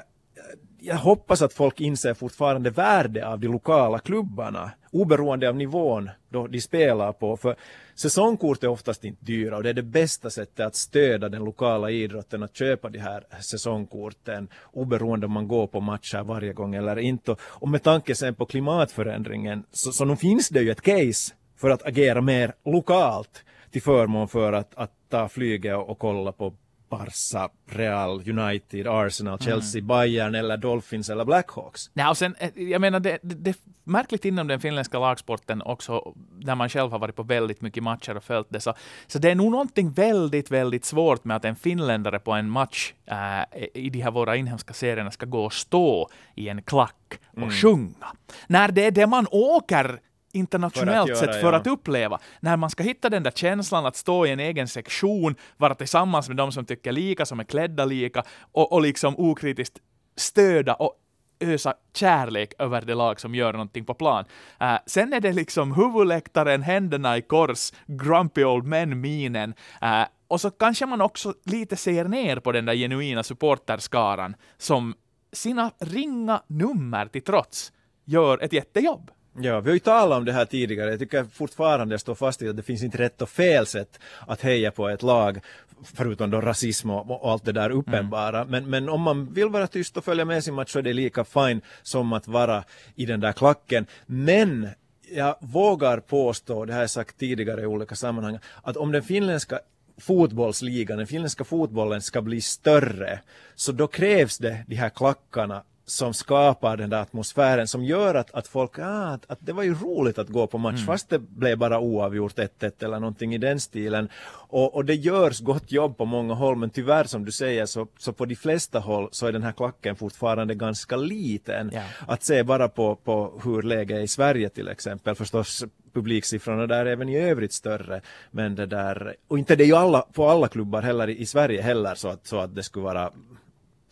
jag 0.79 0.95
hoppas 0.95 1.41
att 1.41 1.53
folk 1.53 1.81
inser 1.81 2.13
fortfarande 2.13 2.69
värde 2.69 3.27
av 3.27 3.39
de 3.39 3.47
lokala 3.47 3.99
klubbarna 3.99 4.71
oberoende 4.95 5.49
av 5.49 5.55
nivån 5.55 6.09
då 6.29 6.47
de 6.47 6.61
spelar 6.61 7.11
på. 7.11 7.37
För 7.37 7.55
säsongkort 7.95 8.63
är 8.63 8.67
oftast 8.67 9.03
inte 9.03 9.25
dyra 9.25 9.57
och 9.57 9.63
det 9.63 9.69
är 9.69 9.73
det 9.73 9.83
bästa 9.83 10.29
sättet 10.29 10.65
att 10.65 10.75
stödja 10.75 11.29
den 11.29 11.43
lokala 11.43 11.91
idrotten 11.91 12.43
att 12.43 12.55
köpa 12.55 12.89
de 12.89 12.99
här 12.99 13.23
säsongkorten 13.41 14.47
oberoende 14.73 15.25
om 15.25 15.31
man 15.31 15.47
går 15.47 15.67
på 15.67 15.79
matcher 15.79 16.23
varje 16.23 16.53
gång 16.53 16.75
eller 16.75 16.99
inte. 16.99 17.35
Och 17.41 17.69
med 17.69 17.83
tanke 17.83 18.15
sen 18.15 18.35
på 18.35 18.45
klimatförändringen 18.45 19.63
så, 19.71 19.91
så 19.91 20.05
nu 20.05 20.15
finns 20.15 20.49
det 20.49 20.61
ju 20.61 20.71
ett 20.71 20.81
case 20.81 21.33
för 21.57 21.69
att 21.69 21.85
agera 21.85 22.21
mer 22.21 22.53
lokalt 22.65 23.43
till 23.71 23.81
förmån 23.81 24.27
för 24.27 24.53
att, 24.53 24.75
att 24.75 24.91
ta 25.09 25.29
flyget 25.29 25.75
och, 25.75 25.89
och 25.89 25.99
kolla 25.99 26.31
på 26.31 26.53
Barca, 26.97 27.49
Real, 27.65 28.29
United, 28.29 28.87
Arsenal, 28.87 29.39
Chelsea, 29.39 29.79
mm. 29.79 29.87
Bayern 29.87 30.35
eller 30.35 30.57
Dolphins 30.57 31.09
eller 31.09 31.25
Blackhawks. 31.25 31.89
Nej, 31.93 32.07
och 32.07 32.17
sen, 32.17 32.35
eh, 32.39 32.49
jag 32.55 32.81
menar, 32.81 32.99
det, 32.99 33.19
det, 33.21 33.35
det 33.35 33.49
är 33.49 33.55
märkligt 33.83 34.25
inom 34.25 34.47
den 34.47 34.59
finländska 34.59 34.99
lagsporten 34.99 35.61
också, 35.61 36.13
där 36.39 36.55
man 36.55 36.69
själv 36.69 36.91
har 36.91 36.99
varit 36.99 37.15
på 37.15 37.23
väldigt 37.23 37.61
mycket 37.61 37.83
matcher 37.83 38.17
och 38.17 38.23
följt 38.23 38.47
det, 38.49 38.59
så, 38.59 38.73
så 39.07 39.19
det 39.19 39.31
är 39.31 39.35
nog 39.35 39.51
någonting 39.51 39.91
väldigt, 39.91 40.51
väldigt 40.51 40.85
svårt 40.85 41.23
med 41.23 41.37
att 41.37 41.45
en 41.45 41.55
finländare 41.55 42.19
på 42.19 42.31
en 42.31 42.49
match 42.49 42.93
äh, 43.05 43.67
i 43.73 43.89
de 43.89 44.01
här 44.01 44.11
våra 44.11 44.35
inhemska 44.35 44.73
serierna 44.73 45.11
ska 45.11 45.25
gå 45.25 45.45
och 45.45 45.53
stå 45.53 46.09
i 46.35 46.49
en 46.49 46.61
klack 46.61 47.19
och 47.31 47.37
mm. 47.37 47.51
sjunga. 47.51 48.07
När 48.47 48.71
det 48.71 48.85
är 48.85 48.91
det 48.91 49.07
man 49.07 49.27
åker 49.31 49.99
internationellt 50.35 51.17
sett 51.17 51.41
för 51.41 51.53
ja. 51.53 51.55
att 51.55 51.67
uppleva. 51.67 52.19
När 52.39 52.57
man 52.57 52.69
ska 52.69 52.83
hitta 52.83 53.09
den 53.09 53.23
där 53.23 53.31
känslan 53.31 53.85
att 53.85 53.95
stå 53.95 54.25
i 54.25 54.31
en 54.31 54.39
egen 54.39 54.67
sektion, 54.67 55.35
vara 55.57 55.75
tillsammans 55.75 56.27
med 56.27 56.37
de 56.37 56.51
som 56.51 56.65
tycker 56.65 56.91
lika, 56.91 57.25
som 57.25 57.39
är 57.39 57.43
klädda 57.43 57.85
lika 57.85 58.23
och, 58.51 58.73
och 58.73 58.81
liksom 58.81 59.15
okritiskt 59.17 59.79
stöda 60.15 60.73
och 60.73 60.95
ösa 61.39 61.73
kärlek 61.93 62.53
över 62.59 62.81
det 62.81 62.95
lag 62.95 63.19
som 63.19 63.35
gör 63.35 63.51
någonting 63.51 63.85
på 63.85 63.93
plan. 63.93 64.25
Uh, 64.61 64.77
sen 64.85 65.13
är 65.13 65.19
det 65.19 65.33
liksom 65.33 65.73
huvudläktaren, 65.73 66.61
händerna 66.61 67.17
i 67.17 67.21
kors, 67.21 67.73
grumpy 67.87 68.43
old 68.43 68.65
men-minen. 68.65 69.53
Uh, 69.83 70.05
och 70.27 70.41
så 70.41 70.51
kanske 70.51 70.85
man 70.85 71.01
också 71.01 71.33
lite 71.45 71.75
ser 71.75 72.05
ner 72.05 72.39
på 72.39 72.51
den 72.51 72.65
där 72.65 72.75
genuina 72.75 73.23
supporterskaran 73.23 74.35
som 74.57 74.93
sina 75.33 75.71
ringa 75.79 76.41
nummer 76.47 77.05
till 77.05 77.23
trots 77.23 77.71
gör 78.05 78.43
ett 78.43 78.53
jättejobb. 78.53 79.11
Ja, 79.41 79.59
vi 79.59 79.69
har 79.69 79.73
ju 79.73 79.79
talat 79.79 80.17
om 80.17 80.25
det 80.25 80.33
här 80.33 80.45
tidigare. 80.45 80.89
Jag 80.89 80.99
tycker 80.99 81.23
fortfarande 81.23 81.93
jag 81.93 81.99
står 81.99 82.15
fast 82.15 82.41
vid 82.41 82.49
att 82.49 82.55
det 82.55 82.63
finns 82.63 82.83
inte 82.83 82.97
rätt 82.97 83.21
och 83.21 83.29
fel 83.29 83.65
sätt 83.65 83.99
att 84.27 84.41
heja 84.41 84.71
på 84.71 84.89
ett 84.89 85.03
lag 85.03 85.39
förutom 85.83 86.29
då 86.29 86.41
rasism 86.41 86.89
och, 86.89 87.31
allt 87.31 87.45
det 87.45 87.51
där 87.51 87.69
uppenbara. 87.69 88.41
Mm. 88.41 88.51
Men, 88.51 88.69
men 88.69 88.89
om 88.89 89.01
man 89.01 89.33
vill 89.33 89.47
vara 89.47 89.67
tyst 89.67 89.97
och 89.97 90.05
följa 90.05 90.25
med 90.25 90.43
sin 90.43 90.53
match 90.53 90.71
så 90.71 90.79
är 90.79 90.83
det 90.83 90.93
lika 90.93 91.23
fine 91.23 91.61
som 91.83 92.13
att 92.13 92.27
vara 92.27 92.63
i 92.95 93.05
den 93.05 93.19
där 93.19 93.31
klacken. 93.31 93.85
Men 94.05 94.67
jag 95.11 95.35
vågar 95.39 95.99
påstå, 95.99 96.65
det 96.65 96.73
har 96.73 96.81
jag 96.81 96.89
sagt 96.89 97.17
tidigare 97.17 97.61
i 97.61 97.65
olika 97.65 97.95
sammanhang, 97.95 98.39
att 98.63 98.77
om 98.77 98.91
den 98.91 99.03
finländska 99.03 99.59
fotbollsligan, 99.97 100.97
den 100.97 101.07
finländska 101.07 101.43
fotbollen 101.43 102.01
ska 102.01 102.21
bli 102.21 102.41
större, 102.41 103.19
så 103.55 103.71
då 103.71 103.87
krävs 103.87 104.37
det 104.37 104.63
de 104.67 104.75
här 104.75 104.89
klackarna 104.89 105.63
som 105.85 106.13
skapar 106.13 106.77
den 106.77 106.89
där 106.89 107.01
atmosfären 107.01 107.67
som 107.67 107.83
gör 107.83 108.15
att, 108.15 108.31
att 108.31 108.47
folk, 108.47 108.79
ah, 108.79 109.07
att, 109.07 109.31
att 109.31 109.39
det 109.41 109.53
var 109.53 109.63
ju 109.63 109.73
roligt 109.73 110.17
att 110.17 110.29
gå 110.29 110.47
på 110.47 110.57
match 110.57 110.75
mm. 110.75 110.85
fast 110.85 111.09
det 111.09 111.19
blev 111.19 111.57
bara 111.57 111.79
oavgjort 111.79 112.37
1-1 112.37 112.83
eller 112.85 112.99
någonting 112.99 113.35
i 113.35 113.37
den 113.37 113.59
stilen. 113.59 114.09
Och, 114.47 114.75
och 114.75 114.85
det 114.85 114.95
görs 114.95 115.39
gott 115.39 115.71
jobb 115.71 115.97
på 115.97 116.05
många 116.05 116.33
håll 116.33 116.55
men 116.55 116.69
tyvärr 116.69 117.03
som 117.03 117.25
du 117.25 117.31
säger 117.31 117.65
så, 117.65 117.87
så 117.97 118.13
på 118.13 118.25
de 118.25 118.35
flesta 118.35 118.79
håll 118.79 119.09
så 119.11 119.27
är 119.27 119.31
den 119.31 119.43
här 119.43 119.51
klacken 119.51 119.95
fortfarande 119.95 120.55
ganska 120.55 120.95
liten. 120.95 121.73
Yeah. 121.73 121.85
Att 122.07 122.23
se 122.23 122.43
bara 122.43 122.69
på, 122.69 122.95
på 122.95 123.41
hur 123.43 123.61
läget 123.61 123.97
är 123.97 124.01
i 124.01 124.07
Sverige 124.07 124.49
till 124.49 124.67
exempel 124.67 125.15
förstås 125.15 125.65
publiksiffrorna 125.93 126.67
där 126.67 126.85
är 126.85 126.91
även 126.91 127.09
i 127.09 127.17
övrigt 127.17 127.53
större. 127.53 128.01
Men 128.31 128.55
det 128.55 128.65
där, 128.65 129.15
och 129.27 129.39
inte 129.39 129.55
det 129.55 129.63
är 129.63 129.67
ju 129.67 129.75
alla, 129.75 130.01
på 130.01 130.29
alla 130.29 130.47
klubbar 130.47 130.81
heller 130.81 131.09
i, 131.09 131.19
i 131.19 131.25
Sverige 131.25 131.61
heller 131.61 131.95
så 131.95 132.07
att, 132.07 132.27
så 132.27 132.39
att 132.39 132.55
det 132.55 132.63
skulle 132.63 132.83
vara 132.83 133.11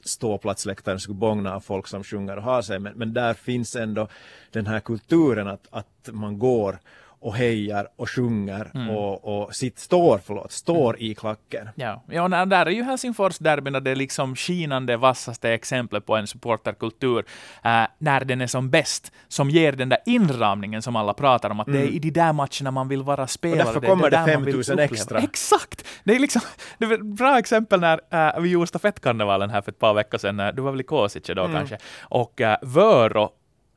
ståplatsläktaren 0.04 1.00
skulle 1.00 1.16
bångna 1.16 1.56
av 1.56 1.60
folk 1.60 1.88
som 1.88 2.04
sjunger 2.04 2.38
och 2.38 2.44
har 2.44 2.62
sig, 2.62 2.80
men, 2.80 2.94
men 2.94 3.14
där 3.14 3.34
finns 3.34 3.76
ändå 3.76 4.08
den 4.52 4.68
här 4.68 4.80
kulturen 4.80 5.48
att, 5.48 5.68
att 5.72 6.10
man 6.12 6.40
går 6.40 6.80
och 7.24 7.36
hejar 7.36 7.88
och 7.96 8.10
sjunger 8.10 8.72
Mm. 8.74 8.90
och, 8.90 9.44
och 9.44 9.56
sitt, 9.56 9.80
står, 9.80 10.20
förlåt, 10.26 10.52
står 10.52 11.00
i 11.00 11.16
klacken. 11.16 11.70
Ja, 11.76 12.04
ja 12.08 12.28
där 12.28 12.66
är 12.66 12.70
ju 12.70 12.84
Helsingfors-derbyna 12.84 13.80
det 13.80 13.96
liksom 13.96 14.36
skinande 14.36 14.98
vassaste 14.98 15.50
exemplet 15.50 16.06
på 16.06 16.16
en 16.16 16.28
supporterkultur 16.28 17.26
eh, 17.64 17.84
när 17.98 18.26
den 18.26 18.42
är 18.42 18.48
som 18.48 18.70
bäst, 18.70 19.12
som 19.28 19.50
ger 19.50 19.72
den 19.72 19.90
där 19.90 20.00
inramningen 20.06 20.82
som 20.82 20.96
alla 20.96 21.14
pratar 21.14 21.50
om, 21.50 21.60
att 21.60 21.68
det 21.68 21.82
är 21.82 21.88
i 21.88 22.00
de 22.00 22.12
där 22.12 22.34
matcherna 22.34 22.72
man 22.72 22.88
vill 22.88 23.04
vara 23.04 23.28
spelare. 23.28 23.62
Mm. 23.62 23.74
därför 23.74 23.88
är 23.88 23.90
kommer 23.90 24.10
det 24.10 24.24
vill 24.26 24.34
5000 24.46 24.74
uppleva. 24.74 24.94
extra. 24.94 25.20
Exakt! 25.20 25.86
Det 26.04 26.16
är 26.16 26.20
liksom 26.20 26.42
det 26.78 26.86
är 26.86 26.94
ett 26.94 27.06
bra 27.06 27.40
exempel 27.40 27.80
när 27.80 28.00
eh, 28.36 28.42
vi 28.42 28.50
gjorde 28.50 28.68
stafettkarnevalen 28.68 29.50
här 29.50 29.62
för 29.62 29.72
ett 29.72 29.80
par 29.80 29.94
veckor 29.94 30.18
sedan, 30.18 30.56
du 30.56 30.62
var 30.62 30.72
väl 30.72 30.82
i 30.82 30.84
Kosice 30.84 31.34
då 31.34 31.44
Mm. 31.44 31.56
kanske, 31.56 31.78
och 32.02 32.42
uh, 32.42 32.56
Vörå 32.62 33.30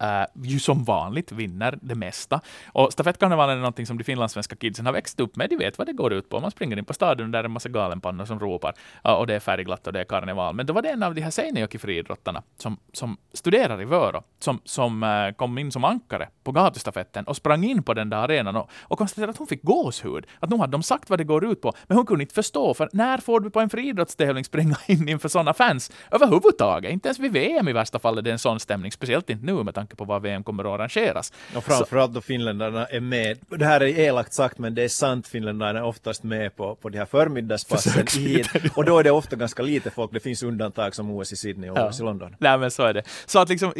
Uh, 0.03 0.45
ju 0.45 0.59
som 0.59 0.85
vanligt 0.85 1.33
vinner 1.33 1.79
det 1.83 1.95
mesta. 1.95 2.41
Och 2.67 2.93
stafettkarnevalen 2.93 3.57
är 3.57 3.61
någonting 3.61 3.87
som 3.87 3.99
de 3.99 4.05
finlandssvenska 4.05 4.57
kidsen 4.57 4.87
har 4.87 4.93
växt 4.93 5.21
upp 5.21 5.37
med. 5.37 5.51
De 5.51 5.57
vet 5.57 5.79
vad 5.79 5.87
det 5.87 5.93
går 5.93 6.13
ut 6.13 6.29
på. 6.29 6.41
Man 6.41 6.51
springer 6.51 6.77
in 6.77 6.85
på 6.85 6.95
stadion 6.95 7.31
där 7.31 7.39
är 7.39 7.45
en 7.45 7.51
massa 7.51 7.69
galenpannor 7.69 8.25
som 8.25 8.41
ropar. 8.41 8.75
Uh, 9.09 9.13
och 9.13 9.27
det 9.27 9.35
är 9.35 9.41
färgglatt 9.41 9.87
och 9.87 9.93
det 9.93 10.01
är 10.01 10.05
karneval. 10.05 10.55
Men 10.55 10.67
då 10.67 10.73
var 10.73 10.83
det 10.83 10.91
en 10.91 11.03
av 11.03 11.15
de 11.15 11.21
här 11.21 11.31
Seinäjoki-friidrottarna 11.31 12.43
som, 12.59 12.77
som 12.93 13.17
studerar 13.33 13.83
i 13.83 13.85
Vörå, 13.85 14.23
som, 14.39 14.61
som 14.65 15.03
uh, 15.03 15.33
kom 15.33 15.59
in 15.59 15.73
som 15.73 15.85
ankare 15.85 16.29
på 16.45 16.53
gatustafetten 16.53 17.25
och 17.25 17.37
sprang 17.37 17.65
in 17.65 17.83
på 17.83 17.95
den 17.95 18.11
där 18.11 18.17
arenan 18.17 18.57
och, 18.57 18.71
och 18.83 18.99
konstaterade 18.99 19.31
att 19.31 19.39
hon 19.39 19.47
fick 19.47 19.63
gåshud. 19.63 20.27
Att 20.41 20.51
nu 20.51 20.57
hade 20.57 20.73
de 20.73 20.83
sagt 20.83 21.11
vad 21.11 21.21
det 21.21 21.25
går 21.25 21.45
ut 21.45 21.61
på, 21.61 21.73
men 21.87 21.97
hon 21.97 22.07
kunde 22.07 22.23
inte 22.25 22.35
förstå, 22.35 22.75
för 22.75 22.89
när 22.93 23.19
får 23.19 23.41
du 23.41 23.51
på 23.51 23.61
en 23.61 23.71
friidrottstävling 23.71 24.45
springa 24.45 24.77
in 24.87 25.09
inför 25.09 25.29
sådana 25.29 25.55
fans 25.55 25.93
överhuvudtaget? 26.11 26.93
Inte 26.93 27.09
ens 27.09 27.19
vid 27.19 27.33
VM 27.33 27.69
i 27.69 27.73
värsta 27.73 27.99
fall 27.99 28.19
är 28.19 28.23
det 28.23 28.33
en 28.33 28.39
sån 28.39 28.61
stämning, 28.61 28.93
speciellt 28.93 29.31
inte 29.31 29.47
nu 29.47 29.63
med 29.65 29.75
tanke 29.75 29.86
på 29.95 30.05
var 30.05 30.21
VM 30.21 30.45
kommer 30.45 30.65
att 30.65 30.81
arrangeras. 30.81 31.33
Och 31.57 31.65
framförallt 31.65 32.15
då 32.15 32.21
finländarna 32.21 32.87
är 32.87 33.01
med. 33.01 33.39
Det 33.49 33.65
här 33.65 33.81
är 33.81 33.99
elakt 33.99 34.33
sagt 34.33 34.59
men 34.59 34.75
det 34.75 34.83
är 34.83 34.89
sant, 34.89 35.29
finländarna 35.29 35.79
är 35.79 35.83
oftast 35.85 36.23
med 36.23 36.57
på, 36.57 36.75
på 36.75 36.89
de 36.89 36.99
här 36.99 37.07
förmiddagspassen 37.07 38.07
hit. 38.23 38.49
Och 38.75 38.85
då 38.85 38.99
är 38.99 39.05
det 39.05 39.11
ofta 39.11 39.37
ganska 39.37 39.63
lite 39.63 39.91
folk, 39.91 40.13
det 40.13 40.21
finns 40.21 40.43
undantag 40.43 40.95
som 40.95 41.11
OS 41.11 41.33
i 41.33 41.37
Sydney 41.37 41.71
och 41.71 41.79
Ja. 41.79 41.89
OS 41.89 42.01
i 42.01 42.03
London. 42.03 42.37
Nej, 42.39 42.59
men 42.59 42.71
så 42.71 42.83
är 42.83 42.95
det. 42.95 43.03
Så 43.27 43.39
att 43.39 43.49
liksom, 43.49 43.73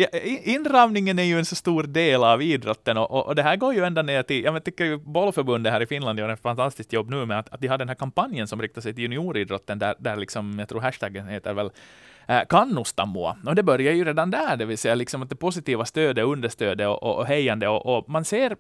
inramningen 0.43 1.19
är 1.19 1.23
ju 1.23 1.39
en 1.39 1.45
så 1.45 1.55
stor 1.55 1.83
del 1.83 2.25
av 2.25 2.43
idrotten 2.43 2.97
och, 2.99 3.11
och, 3.11 3.27
och 3.27 3.35
det 3.35 3.43
här 3.43 3.57
går 3.57 3.75
ju 3.75 3.85
ända 3.85 4.03
ner 4.03 4.23
till, 4.23 4.45
jag 4.45 4.65
tycker 4.65 4.85
ju 4.85 4.97
bollförbundet 4.97 5.73
här 5.73 5.81
i 5.81 5.87
Finland 5.87 6.19
gör 6.19 6.29
ett 6.29 6.43
fantastiskt 6.43 6.93
jobb 6.93 7.11
nu 7.11 7.27
med 7.27 7.39
att, 7.39 7.49
att 7.49 7.61
de 7.61 7.69
har 7.69 7.79
den 7.79 7.89
här 7.89 7.95
kampanjen 7.95 8.49
som 8.49 8.63
riktar 8.63 8.81
sig 8.81 8.95
till 8.95 9.03
junioridrotten 9.03 9.79
där, 9.79 9.95
där 9.99 10.17
liksom, 10.17 10.59
jag 10.59 10.69
tror 10.69 10.81
hashtaggen 10.81 11.29
heter 11.29 11.55
väl 11.55 11.71
Äh, 12.29 12.35
kannusta 12.35 12.57
kannustamua. 12.57 13.37
Och 13.47 13.55
det 13.55 13.63
börjar 13.63 13.93
ju 13.93 14.05
redan 14.05 14.31
där, 14.31 14.57
det 14.57 14.65
vill 14.65 14.79
säga 14.79 14.95
liksom 14.95 15.23
att 15.23 15.29
det 15.29 15.37
positiva 15.37 15.85
stödet, 15.85 16.25
understödet 16.25 16.89
och, 16.89 17.03
och, 17.03 17.17
och 17.17 17.27
hejande 17.27 17.69
och, 17.69 17.99
och 17.99 18.09
man 18.09 18.25
ser 18.25 18.57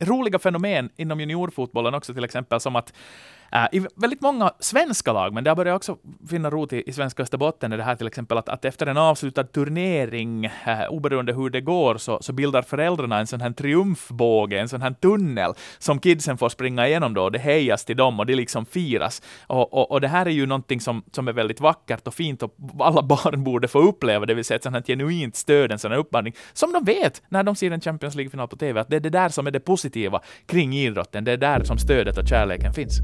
roliga 0.00 0.38
fenomen 0.38 0.90
inom 0.96 1.20
juniorfotbollen 1.20 1.94
också 1.94 2.14
till 2.14 2.24
exempel 2.24 2.60
som 2.60 2.76
att 2.76 2.92
äh, 3.52 3.66
i 3.72 3.86
väldigt 3.96 4.20
många 4.20 4.52
svenska 4.58 5.12
lag, 5.12 5.32
men 5.32 5.44
det 5.44 5.50
har 5.50 5.56
börjat 5.56 5.76
också 5.76 5.96
finna 6.28 6.50
rot 6.50 6.72
i, 6.72 6.82
i 6.86 6.92
svenska 6.92 7.22
Österbotten, 7.22 7.72
är 7.72 7.76
det 7.76 7.82
här 7.82 7.96
till 7.96 8.06
exempel 8.06 8.38
att, 8.38 8.48
att 8.48 8.64
efter 8.64 8.86
en 8.86 8.96
avslutad 8.96 9.44
turnering, 9.44 10.44
äh, 10.44 10.88
oberoende 10.88 11.32
hur 11.32 11.50
det 11.50 11.60
går, 11.60 11.96
så, 11.96 12.18
så 12.22 12.32
bildar 12.32 12.62
föräldrarna 12.62 13.18
en 13.18 13.26
sån 13.26 13.40
här 13.40 13.50
triumfbåge, 13.50 14.60
en 14.60 14.68
sån 14.68 14.82
här 14.82 14.90
tunnel 14.90 15.52
som 15.78 15.98
kidsen 15.98 16.38
får 16.38 16.48
springa 16.48 16.88
igenom 16.88 17.14
då, 17.14 17.22
och 17.22 17.32
det 17.32 17.38
hejas 17.38 17.84
till 17.84 17.96
dem 17.96 18.20
och 18.20 18.26
det 18.26 18.34
liksom 18.34 18.66
firas. 18.66 19.22
Och, 19.46 19.74
och, 19.74 19.90
och 19.90 20.00
det 20.00 20.08
här 20.08 20.26
är 20.26 20.30
ju 20.30 20.46
någonting 20.46 20.80
som, 20.80 21.02
som 21.12 21.28
är 21.28 21.32
väldigt 21.32 21.60
vackert 21.60 22.06
och 22.06 22.14
fint 22.14 22.42
och 22.42 22.56
alla 22.78 23.02
barn 23.10 23.44
borde 23.44 23.68
få 23.68 23.78
uppleva, 23.78 24.26
det 24.26 24.34
vill 24.34 24.44
säga 24.44 24.56
ett 24.56 24.62
sånt 24.62 24.76
här 24.76 24.82
genuint 24.82 25.36
stöd, 25.36 25.72
en 25.72 25.78
sån 25.78 25.90
här 25.90 25.98
uppmaning, 25.98 26.34
som 26.52 26.72
de 26.72 26.84
vet 26.84 27.22
när 27.28 27.42
de 27.42 27.56
ser 27.56 27.70
en 27.70 27.80
Champions 27.80 28.14
League-final 28.14 28.48
på 28.48 28.56
TV, 28.56 28.80
att 28.80 28.88
det 28.88 28.96
är 28.96 29.00
det 29.00 29.10
där 29.10 29.28
som 29.28 29.46
är 29.46 29.50
det 29.50 29.60
positiva 29.60 30.20
kring 30.46 30.74
idrotten, 30.74 31.24
det 31.24 31.32
är 31.32 31.36
där 31.36 31.64
som 31.64 31.78
stödet 31.78 32.18
och 32.18 32.28
kärleken 32.28 32.72
finns. 32.72 33.00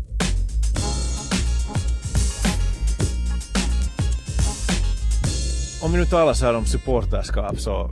Om 5.87 5.93
vi 5.93 5.99
nu 5.99 6.05
talar 6.05 6.33
så 6.33 6.47
här 6.47 6.55
om 6.55 6.65
supporterskap 6.65 7.61
så 7.61 7.91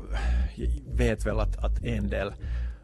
vet 0.94 1.26
väl 1.26 1.40
att, 1.40 1.64
att 1.64 1.85
en 1.85 2.09
del, 2.09 2.33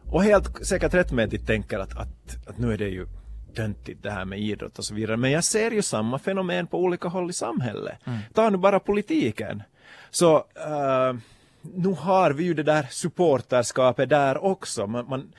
och 0.09 0.23
helt 0.23 0.65
säkert 0.65 0.93
rättmätigt 0.93 1.47
tänker 1.47 1.79
att, 1.79 1.97
att, 1.97 2.47
att 2.47 2.57
nu 2.57 2.73
är 2.73 2.77
det 2.77 2.89
ju 2.89 3.07
töntigt 3.55 4.03
det 4.03 4.11
här 4.11 4.25
med 4.25 4.39
idrott 4.39 4.79
och 4.79 4.85
så 4.85 4.93
vidare. 4.93 5.17
Men 5.17 5.31
jag 5.31 5.43
ser 5.43 5.71
ju 5.71 5.81
samma 5.81 6.19
fenomen 6.19 6.67
på 6.67 6.79
olika 6.79 7.07
håll 7.07 7.29
i 7.29 7.33
samhället. 7.33 7.97
Ta 8.33 8.49
nu 8.49 8.57
bara 8.57 8.79
politiken. 8.79 9.63
Så 10.11 10.35
uh, 10.37 11.19
nu 11.61 11.95
har 11.99 12.31
vi 12.31 12.43
ju 12.43 12.53
det 12.53 12.63
där 12.63 12.87
supporterskapet 12.89 14.09
där 14.09 14.43
också. 14.43 14.87
Man, 14.87 15.05
man 15.09 15.31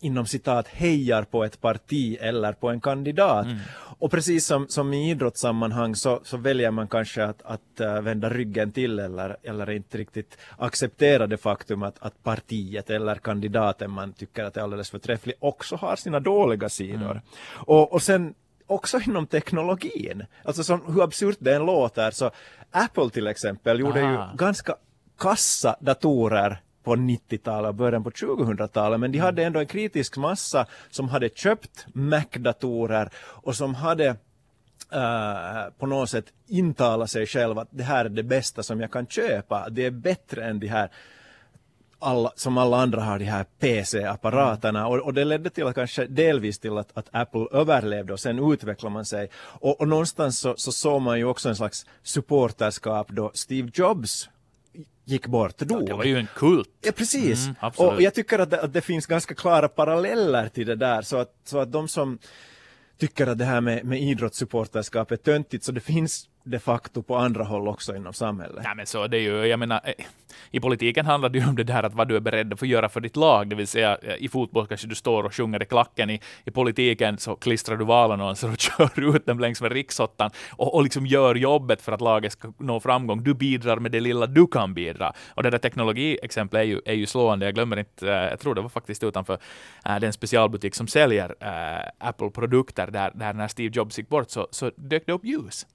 inom 0.00 0.26
citat 0.26 0.68
hejar 0.68 1.22
på 1.22 1.44
ett 1.44 1.60
parti 1.60 2.18
eller 2.20 2.52
på 2.52 2.70
en 2.70 2.80
kandidat. 2.80 3.46
Och 3.98 4.10
precis 4.10 4.46
som, 4.46 4.68
som 4.68 4.94
i 4.94 5.10
idrottssammanhang 5.10 5.94
så, 5.94 6.20
så 6.24 6.36
väljer 6.36 6.70
man 6.70 6.88
kanske 6.88 7.24
att, 7.24 7.42
att 7.42 7.80
äh, 7.80 8.00
vända 8.00 8.30
ryggen 8.30 8.72
till 8.72 8.98
eller, 8.98 9.36
eller 9.42 9.70
inte 9.70 9.98
riktigt 9.98 10.38
acceptera 10.58 11.26
det 11.26 11.36
faktum 11.36 11.82
att, 11.82 11.96
att 11.98 12.22
partiet 12.22 12.90
eller 12.90 13.14
kandidaten 13.14 13.90
man 13.90 14.12
tycker 14.12 14.44
att 14.44 14.56
är 14.56 14.60
alldeles 14.60 14.90
förträfflig 14.90 15.34
också 15.38 15.76
har 15.76 15.96
sina 15.96 16.20
dåliga 16.20 16.68
sidor. 16.68 17.22
Och, 17.48 17.92
och 17.92 18.02
sen 18.02 18.34
också 18.66 19.00
inom 19.06 19.26
teknologin. 19.26 20.24
Alltså 20.44 20.64
som, 20.64 20.94
hur 20.94 21.02
absurt 21.02 21.36
det 21.38 21.54
än 21.54 21.66
låter 21.66 22.10
så 22.10 22.30
Apple 22.70 23.10
till 23.10 23.26
exempel 23.26 23.80
gjorde 23.80 24.04
Ah. 24.04 24.30
ju 24.30 24.36
ganska 24.36 24.74
kassa 25.18 25.76
datorer 25.80 26.60
på 26.86 26.96
90-talet 26.96 27.68
och 27.68 27.74
början 27.74 28.04
på 28.04 28.10
2000-talet, 28.10 29.00
men 29.00 29.12
de 29.12 29.18
hade 29.18 29.44
ändå 29.44 29.60
en 29.60 29.66
kritisk 29.66 30.16
massa 30.16 30.66
som 30.90 31.08
hade 31.08 31.28
köpt 31.28 31.86
Mac-datorer 31.92 33.10
och 33.16 33.56
som 33.56 33.74
hade 33.74 34.06
eh, 34.92 35.72
på 35.78 35.86
något 35.86 36.10
sätt 36.10 36.24
intalat 36.46 37.10
sig 37.10 37.26
själva 37.26 37.62
att 37.62 37.68
det 37.70 37.82
här 37.82 38.04
är 38.04 38.08
det 38.08 38.22
bästa 38.22 38.62
som 38.62 38.80
jag 38.80 38.90
kan 38.90 39.06
köpa, 39.06 39.68
det 39.70 39.84
är 39.84 39.90
bättre 39.90 40.44
än 40.44 40.60
de 40.60 40.66
här 40.66 40.90
alla, 41.98 42.32
som 42.36 42.58
alla 42.58 42.76
andra 42.76 43.02
har 43.02 43.18
de 43.18 43.24
här 43.24 43.44
PC-apparaterna 43.58 44.86
och, 44.86 44.98
och 44.98 45.14
det 45.14 45.24
ledde 45.24 45.50
till 45.50 45.66
att 45.66 45.74
kanske 45.74 46.06
delvis 46.06 46.58
till 46.58 46.78
att, 46.78 46.90
att 46.94 47.08
Apple 47.12 47.46
överlevde 47.52 48.12
och 48.12 48.20
sen 48.20 48.52
utvecklade 48.52 48.92
man 48.92 49.04
sig. 49.04 49.30
Och, 49.36 49.80
och 49.80 49.88
någonstans 49.88 50.38
så, 50.38 50.54
så 50.56 50.72
såg 50.72 51.02
man 51.02 51.18
ju 51.18 51.24
också 51.24 51.48
en 51.48 51.56
slags 51.56 51.86
supporterskap 52.02 53.08
då 53.10 53.30
Steve 53.34 53.70
Jobs 53.74 54.28
gick 55.06 55.26
bort, 55.26 55.58
dog. 55.58 55.86
Det 55.86 55.92
var 55.92 56.04
ju 56.04 56.18
en 56.18 56.28
kult. 56.34 56.68
Ja, 56.80 56.92
precis. 56.92 57.46
Mm, 57.46 57.72
och 57.76 58.02
jag 58.02 58.14
tycker 58.14 58.38
att 58.38 58.50
det, 58.50 58.60
att 58.60 58.72
det 58.72 58.80
finns 58.80 59.06
ganska 59.06 59.34
klara 59.34 59.68
paralleller 59.68 60.48
till 60.48 60.66
det 60.66 60.76
där. 60.76 61.02
Så 61.02 61.16
att, 61.16 61.32
så 61.44 61.58
att 61.58 61.72
de 61.72 61.88
som 61.88 62.18
tycker 62.98 63.26
att 63.26 63.38
det 63.38 63.44
här 63.44 63.60
med, 63.60 63.84
med 63.84 64.00
idrottssupporterskap 64.02 65.10
är 65.10 65.16
töntigt, 65.16 65.64
så 65.64 65.72
det 65.72 65.80
finns 65.80 66.28
de 66.46 66.58
facto 66.58 67.02
på 67.02 67.16
andra 67.16 67.44
håll 67.44 67.68
också 67.68 67.96
inom 67.96 68.12
samhället. 68.12 68.62
Ja, 68.64 68.74
men 68.74 68.86
så 68.86 69.06
det 69.06 69.16
är 69.16 69.20
ju, 69.20 69.46
jag 69.46 69.58
menar, 69.58 69.80
eh, 69.84 70.04
i 70.50 70.60
politiken 70.60 71.06
handlar 71.06 71.28
det 71.28 71.38
ju 71.38 71.48
om 71.48 71.56
det 71.56 71.64
där 71.64 71.82
att 71.82 71.94
vad 71.94 72.08
du 72.08 72.16
är 72.16 72.20
beredd 72.20 72.52
att 72.52 72.58
få 72.58 72.66
göra 72.66 72.88
för 72.88 73.00
ditt 73.00 73.16
lag, 73.16 73.48
det 73.48 73.56
vill 73.56 73.66
säga 73.66 73.98
eh, 74.02 74.14
i 74.18 74.28
fotboll 74.28 74.66
kanske 74.66 74.86
du 74.86 74.94
står 74.94 75.24
och 75.24 75.34
sjunger 75.34 75.62
i 75.62 75.66
klacken, 75.66 76.10
i, 76.10 76.20
i 76.44 76.50
politiken 76.50 77.18
så 77.18 77.36
klistrar 77.36 77.76
du 77.76 77.84
valannonser 77.84 78.50
och 78.50 78.58
kör 78.58 79.16
ut 79.16 79.26
dem 79.26 79.40
längs 79.40 79.62
med 79.62 79.72
riksottan 79.72 80.30
och, 80.50 80.74
och 80.74 80.82
liksom 80.82 81.06
gör 81.06 81.34
jobbet 81.34 81.82
för 81.82 81.92
att 81.92 82.00
laget 82.00 82.32
ska 82.32 82.52
nå 82.58 82.80
framgång. 82.80 83.22
Du 83.22 83.34
bidrar 83.34 83.76
med 83.76 83.92
det 83.92 84.00
lilla 84.00 84.26
du 84.26 84.46
kan 84.46 84.74
bidra. 84.74 85.12
Och 85.28 85.42
det 85.42 85.50
där 85.50 85.58
teknologiexemplet 85.58 86.60
är 86.60 86.64
ju, 86.64 86.80
är 86.84 86.94
ju 86.94 87.06
slående. 87.06 87.46
Jag 87.46 87.54
glömmer 87.54 87.76
inte, 87.76 88.08
eh, 88.08 88.14
jag 88.14 88.40
tror 88.40 88.54
det 88.54 88.60
var 88.60 88.68
faktiskt 88.68 89.04
utanför 89.04 89.38
den 90.00 90.12
specialbutik 90.12 90.74
som 90.74 90.86
säljer 90.86 91.34
Apple-produkter, 91.98 92.86
där, 92.86 93.10
där 93.14 93.32
när 93.32 93.48
Steve 93.48 93.72
Jobs 93.74 93.98
gick 93.98 94.08
bort 94.08 94.30
så, 94.30 94.48
så 94.50 94.70
dök 94.76 95.06
det 95.06 95.12
upp 95.12 95.24
ljus 95.24 95.66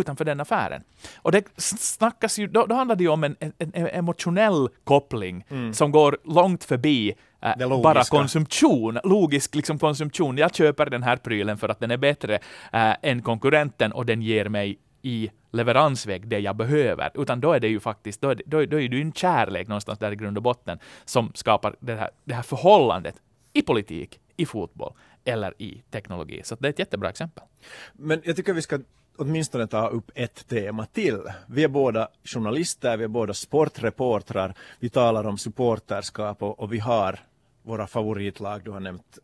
utanför 0.00 0.24
den 0.24 0.40
affären. 0.40 0.82
Och 1.16 1.32
det 1.32 1.44
snackas 1.56 2.38
ju, 2.38 2.46
då, 2.46 2.66
då 2.66 2.74
handlar 2.74 2.96
det 2.96 3.04
ju 3.04 3.10
om 3.10 3.24
en, 3.24 3.36
en, 3.40 3.52
en 3.58 3.86
emotionell 3.86 4.68
koppling 4.84 5.44
som 5.72 5.90
går 5.90 6.18
långt 6.24 6.64
förbi 6.64 7.14
logiska. 7.56 7.82
bara 7.82 8.04
konsumtion, 8.04 8.98
logisk 9.04 9.54
liksom 9.54 9.78
konsumtion. 9.78 10.38
Jag 10.38 10.54
köper 10.54 10.86
den 10.86 11.02
här 11.02 11.16
prylen 11.16 11.58
för 11.58 11.68
att 11.68 11.80
den 11.80 11.90
är 11.90 11.96
bättre 11.96 12.34
eh, 12.72 12.94
än 13.02 13.22
konkurrenten 13.22 13.92
och 13.92 14.06
den 14.06 14.22
ger 14.22 14.48
mig 14.48 14.78
i 15.02 15.30
leveransväg 15.52 16.28
det 16.28 16.38
jag 16.38 16.56
behöver, 16.56 17.10
utan 17.14 17.40
då 17.40 17.52
är 17.52 17.60
det 17.60 17.68
ju 17.68 17.80
faktiskt, 17.80 18.20
då 18.20 18.30
är 18.30 18.34
det, 18.34 18.42
då 18.46 18.64
då 18.64 18.80
är 18.80 18.88
det 18.88 19.00
en 19.00 19.12
kärlek 19.12 19.68
någonstans 19.68 19.98
där 19.98 20.12
i 20.12 20.16
grund 20.16 20.36
och 20.36 20.42
botten 20.42 20.78
som 21.04 21.32
skapar 21.34 21.76
det 21.80 21.94
här, 21.94 22.10
det 22.24 22.34
här 22.34 22.42
förhållandet 22.42 23.14
i 23.52 23.62
politik, 23.62 24.20
i 24.36 24.46
fotboll 24.46 24.92
eller 25.24 25.54
i 25.58 25.82
teknologi. 25.90 26.40
Så 26.44 26.54
det 26.54 26.68
är 26.68 26.70
ett 26.70 26.78
jättebra 26.78 27.10
exempel. 27.10 27.44
Men 27.92 28.22
jag 28.24 28.36
tycker 28.36 28.52
vi 28.52 28.62
ska 28.62 28.78
åtminstone 29.16 29.66
ta 29.66 29.88
upp 29.88 30.10
ett 30.14 30.48
tema 30.48 30.86
till. 30.86 31.20
Vi 31.46 31.64
är 31.64 31.68
båda 31.68 32.08
journalister, 32.24 32.96
vi 32.96 33.04
är 33.04 33.08
båda 33.08 33.34
sportreportrar, 33.34 34.54
vi 34.78 34.88
talar 34.88 35.26
om 35.26 35.38
supporterskap 35.38 36.42
och, 36.42 36.60
och 36.60 36.72
vi 36.72 36.78
har 36.78 37.18
våra 37.62 37.86
favoritlag, 37.86 38.64
du 38.64 38.70
har 38.70 38.80
nämnt 38.80 39.18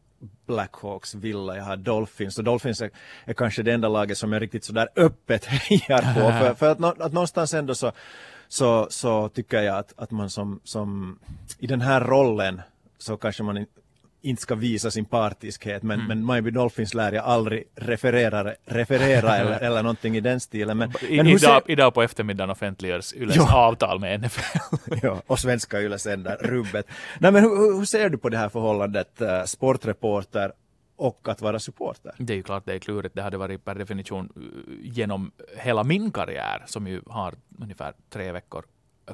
Blackhawks, 0.47 1.15
Villa, 1.15 1.57
jag 1.57 1.65
har 1.65 1.77
Dolphins 1.77 2.39
och 2.39 2.45
Dolphins 2.45 2.81
är, 2.81 2.91
är 3.25 3.33
kanske 3.33 3.63
det 3.63 3.73
enda 3.73 3.89
laget 3.89 4.19
som 4.19 4.33
jag 4.33 4.43
riktigt 4.43 4.65
sådär 4.65 4.89
öppet 4.97 5.45
hejar 5.45 6.15
på. 6.15 6.21
För, 6.21 6.55
för 6.55 6.71
att, 6.71 7.01
att 7.01 7.13
någonstans 7.13 7.55
ändå 7.55 7.75
så, 7.75 7.93
så, 8.49 8.87
så 8.91 9.29
tycker 9.29 9.63
jag 9.63 9.79
att, 9.79 9.93
att 9.97 10.11
man 10.11 10.31
som, 10.31 10.61
som 10.65 11.19
i 11.59 11.67
den 11.67 11.81
här 11.81 12.01
rollen 12.01 12.63
så 12.99 13.17
kanske 13.17 13.43
man 13.43 13.67
inte 14.23 14.43
ska 14.43 14.55
visa 14.55 14.91
sin 14.91 15.05
partiskhet 15.05 15.83
men, 15.83 16.07
men 16.07 16.27
Miami 16.27 16.51
Dolphins 16.51 16.95
lär 16.95 17.13
jag 17.13 17.25
aldrig 17.25 17.65
referera, 17.75 18.55
referera 18.65 19.37
eller, 19.37 19.59
eller 19.63 19.83
någonting 19.83 20.17
i 20.17 20.21
den 20.21 20.41
stilen. 20.41 20.79
Men, 20.79 20.93
I, 21.09 21.17
men 21.17 21.27
hur 21.27 21.39
ser- 21.39 21.47
idag, 21.49 21.63
idag 21.67 21.95
på 21.95 22.03
eftermiddagen 22.03 22.51
offentliggörs 22.51 23.13
Yles 23.15 23.37
Ja. 23.37 23.55
avtal 23.57 24.01
med 24.01 24.21
NFL. 24.21 24.59
ja, 25.03 25.23
och 25.27 25.39
svenska 25.39 25.81
Yle 25.81 25.99
sänder 25.99 26.37
rubbet. 26.37 26.87
Nej 27.19 27.33
men 27.33 27.43
hur, 27.43 27.77
hur- 27.79 27.85
ser 27.85 28.09
du 28.09 28.19
på 28.19 28.29
det 28.29 28.39
här 28.39 28.49
förhållandet 28.49 29.21
uh, 29.23 29.45
sportreporter 29.45 30.53
och 30.97 31.29
att 31.29 31.41
vara 31.41 31.59
supporter? 31.59 32.13
Det 32.19 32.33
är 32.33 32.37
ju 32.37 32.43
klart 32.43 32.63
det 32.67 32.75
är 32.75 32.79
klurigt. 32.79 33.15
Det 33.15 33.23
hade 33.23 33.37
varit 33.37 33.65
per 33.65 33.75
definition 33.75 34.29
uh, 34.37 34.43
genom 34.83 35.31
hela 35.57 35.85
min 35.85 36.11
karriär, 36.11 36.63
som 36.67 36.87
ju 36.87 37.03
har 37.07 37.35
ungefär 37.61 37.93
tre 38.13 38.33
veckor 38.33 38.65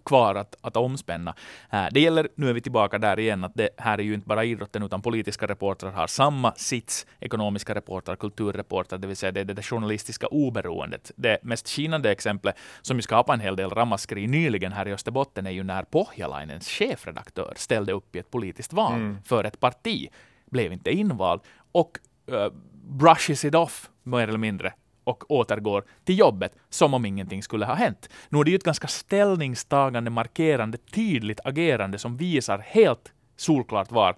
kvar 0.04 0.34
att, 0.34 0.56
att 0.60 0.76
omspänna. 0.76 1.34
Eh, 1.70 1.86
Det 1.92 2.00
gäller, 2.00 2.28
nu 2.34 2.48
är 2.48 2.52
vi 2.52 2.60
tillbaka 2.60 2.98
där 2.98 3.18
igen, 3.18 3.44
att 3.44 3.54
det 3.54 3.68
här 3.76 3.98
är 3.98 4.02
ju 4.02 4.14
inte 4.14 4.26
bara 4.26 4.44
idrotten, 4.44 4.82
utan 4.82 5.02
politiska 5.02 5.46
reportrar 5.46 5.90
har 5.90 6.06
samma 6.06 6.52
sits, 6.52 7.06
ekonomiska 7.20 7.74
reportrar, 7.74 8.16
kulturreportrar, 8.16 8.98
det 8.98 9.06
vill 9.06 9.16
säga 9.16 9.32
det 9.32 9.40
är 9.40 9.44
det 9.44 9.54
där 9.54 9.62
journalistiska 9.62 10.26
oberoendet. 10.26 11.12
Det 11.16 11.38
mest 11.42 11.68
skinande 11.68 12.10
exemplet, 12.10 12.56
som 12.82 12.96
ju 12.96 13.02
skapade 13.02 13.36
en 13.36 13.40
hel 13.40 13.56
del 13.56 13.70
ramaskri 13.70 14.26
nyligen 14.26 14.72
här 14.72 14.88
i 14.88 14.92
Österbotten, 14.92 15.46
är 15.46 15.50
ju 15.50 15.62
när 15.62 15.82
Pohjalainens 15.82 16.68
chefredaktör 16.68 17.52
ställde 17.56 17.92
upp 17.92 18.16
i 18.16 18.18
ett 18.18 18.30
politiskt 18.30 18.72
val 18.72 19.16
för 19.24 19.44
ett 19.44 19.60
parti, 19.60 20.08
blev 20.50 20.72
inte 20.72 20.90
invald 20.90 21.40
och 21.72 21.98
uh, 22.32 22.48
brushes 22.88 23.44
it 23.44 23.54
off, 23.54 23.90
mer 24.02 24.28
eller 24.28 24.38
mindre, 24.38 24.72
och 25.06 25.30
återgår 25.30 25.84
till 26.04 26.18
jobbet 26.18 26.54
som 26.70 26.94
om 26.94 27.04
ingenting 27.04 27.42
skulle 27.42 27.66
ha 27.66 27.74
hänt. 27.74 28.08
Nu 28.28 28.38
är 28.38 28.44
det 28.44 28.50
ju 28.50 28.56
ett 28.56 28.64
ganska 28.64 28.88
ställningstagande, 28.88 30.10
markerande, 30.10 30.78
tydligt 30.78 31.40
agerande 31.44 31.98
som 31.98 32.16
visar 32.16 32.58
helt 32.58 33.12
solklart 33.36 33.92
var 33.92 34.16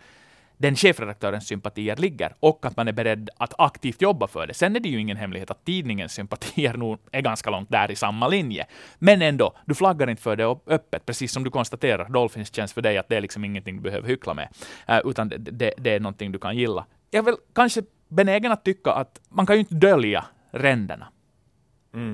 den 0.59 0.77
chefredaktörens 0.77 1.47
sympatier 1.47 1.97
ligger 1.97 2.35
och 2.41 2.67
att 2.67 2.77
man 2.77 2.89
är 2.89 2.93
beredd 2.93 3.31
att 3.37 3.55
aktivt 3.59 4.03
jobba 4.03 4.27
för 4.27 4.47
det. 4.47 4.55
Sen 4.55 4.77
är 4.77 4.81
det 4.81 4.89
ju 4.89 5.01
ingen 5.01 5.17
hemlighet 5.17 5.51
att 5.51 5.65
tidningens 5.65 6.13
sympatier 6.13 6.75
nog 6.77 6.99
är 7.13 7.21
ganska 7.21 7.51
långt 7.51 7.71
där 7.71 7.91
i 7.91 7.97
samma 7.97 8.29
linje. 8.29 8.67
Men 8.99 9.23
ändå, 9.23 9.57
du 9.65 9.75
flaggar 9.75 10.11
inte 10.11 10.23
för 10.23 10.37
det 10.37 10.57
öppet, 10.67 11.07
precis 11.07 11.33
som 11.33 11.45
du 11.45 11.51
konstaterar. 11.51 12.09
Dolphins 12.09 12.55
känns 12.55 12.73
för 12.73 12.83
dig 12.83 12.99
att 12.99 13.09
det 13.09 13.17
är 13.17 13.21
liksom 13.21 13.45
ingenting 13.45 13.77
du 13.77 13.83
behöver 13.83 14.09
hyckla 14.09 14.35
med, 14.35 14.49
eh, 14.89 15.01
utan 15.05 15.29
det, 15.29 15.39
det, 15.39 15.75
det 15.79 15.91
är 15.91 16.01
någonting 16.01 16.33
du 16.33 16.39
kan 16.39 16.57
gilla. 16.57 16.87
Jag 17.11 17.19
är 17.19 17.25
väl 17.25 17.37
kanske 17.55 17.83
benägen 18.09 18.53
att 18.53 18.65
tycka 18.65 18.93
att 18.93 19.21
man 19.29 19.47
kan 19.47 19.57
ju 19.57 19.61
inte 19.61 19.75
dölja 19.75 20.25
ränderna. 20.51 21.09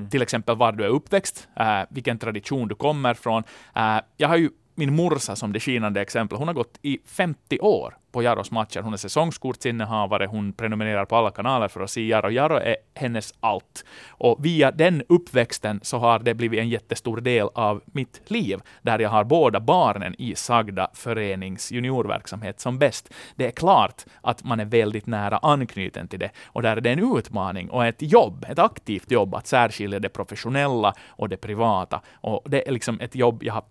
Till 0.09 0.21
exempel 0.21 0.55
var 0.55 0.71
du 0.71 0.83
är 0.83 0.89
uppväxt, 0.89 1.47
äh, 1.55 1.81
vilken 1.89 2.17
tradition 2.19 2.67
du 2.67 2.75
kommer 2.75 3.13
från. 3.13 3.43
Äh, 3.75 3.97
jag 4.17 4.27
har 4.27 4.37
ju 4.37 4.49
min 4.75 4.95
morsa 4.95 5.35
som 5.35 5.53
det 5.53 5.59
skinande 5.59 6.01
exempel. 6.01 6.37
Hon 6.37 6.47
har 6.47 6.55
gått 6.55 6.79
i 6.81 6.99
50 7.05 7.59
år 7.59 7.97
på 8.15 8.23
Jaros 8.23 8.51
matcher. 8.51 8.81
Hon 8.81 8.93
är 8.93 8.97
säsongskortsinnehavare, 8.97 10.25
hon 10.25 10.53
prenumererar 10.53 11.05
på 11.05 11.15
alla 11.15 11.31
kanaler 11.31 11.67
för 11.67 11.81
att 11.81 11.89
se 11.89 12.07
Jaro. 12.07 12.29
Jaro 12.29 12.55
är 12.55 12.75
hennes 12.93 13.33
allt. 13.39 13.85
Och 14.07 14.45
via 14.45 14.71
den 14.71 15.03
uppväxten 15.09 15.79
så 15.83 15.97
har 15.97 16.19
det 16.19 16.33
blivit 16.33 16.59
en 16.59 16.69
jättestor 16.69 17.21
del 17.21 17.47
av 17.53 17.81
mitt 17.85 18.21
liv, 18.31 18.59
där 18.81 18.99
jag 18.99 19.09
har 19.09 19.23
båda 19.23 19.59
barnen 19.59 20.15
i 20.17 20.35
sagda 20.35 20.87
förenings 20.93 21.71
juniorverksamhet 21.71 22.59
som 22.59 22.79
bäst. 22.79 23.13
Det 23.35 23.47
är 23.47 23.51
klart 23.51 24.05
att 24.21 24.43
man 24.43 24.59
är 24.59 24.65
väldigt 24.65 25.07
nära 25.07 25.37
anknuten 25.37 26.07
till 26.07 26.19
det, 26.19 26.29
och 26.45 26.61
där 26.61 26.77
är 26.77 26.81
det 26.81 26.91
en 26.91 27.17
utmaning 27.17 27.69
och 27.69 27.85
ett 27.85 28.01
jobb, 28.01 28.45
ett 28.49 28.59
aktivt 28.59 29.11
jobb 29.11 29.35
att 29.35 29.47
särskilja 29.47 29.99
det 29.99 30.09
professionella 30.09 30.93
och 31.07 31.29
det 31.29 31.37
privata. 31.37 32.01
Och 32.13 32.41
det 32.45 32.67
är 32.67 32.71
liksom 32.71 32.99
ett 32.99 33.15
jobb 33.15 33.43
jag 33.43 33.53
har 33.53 33.63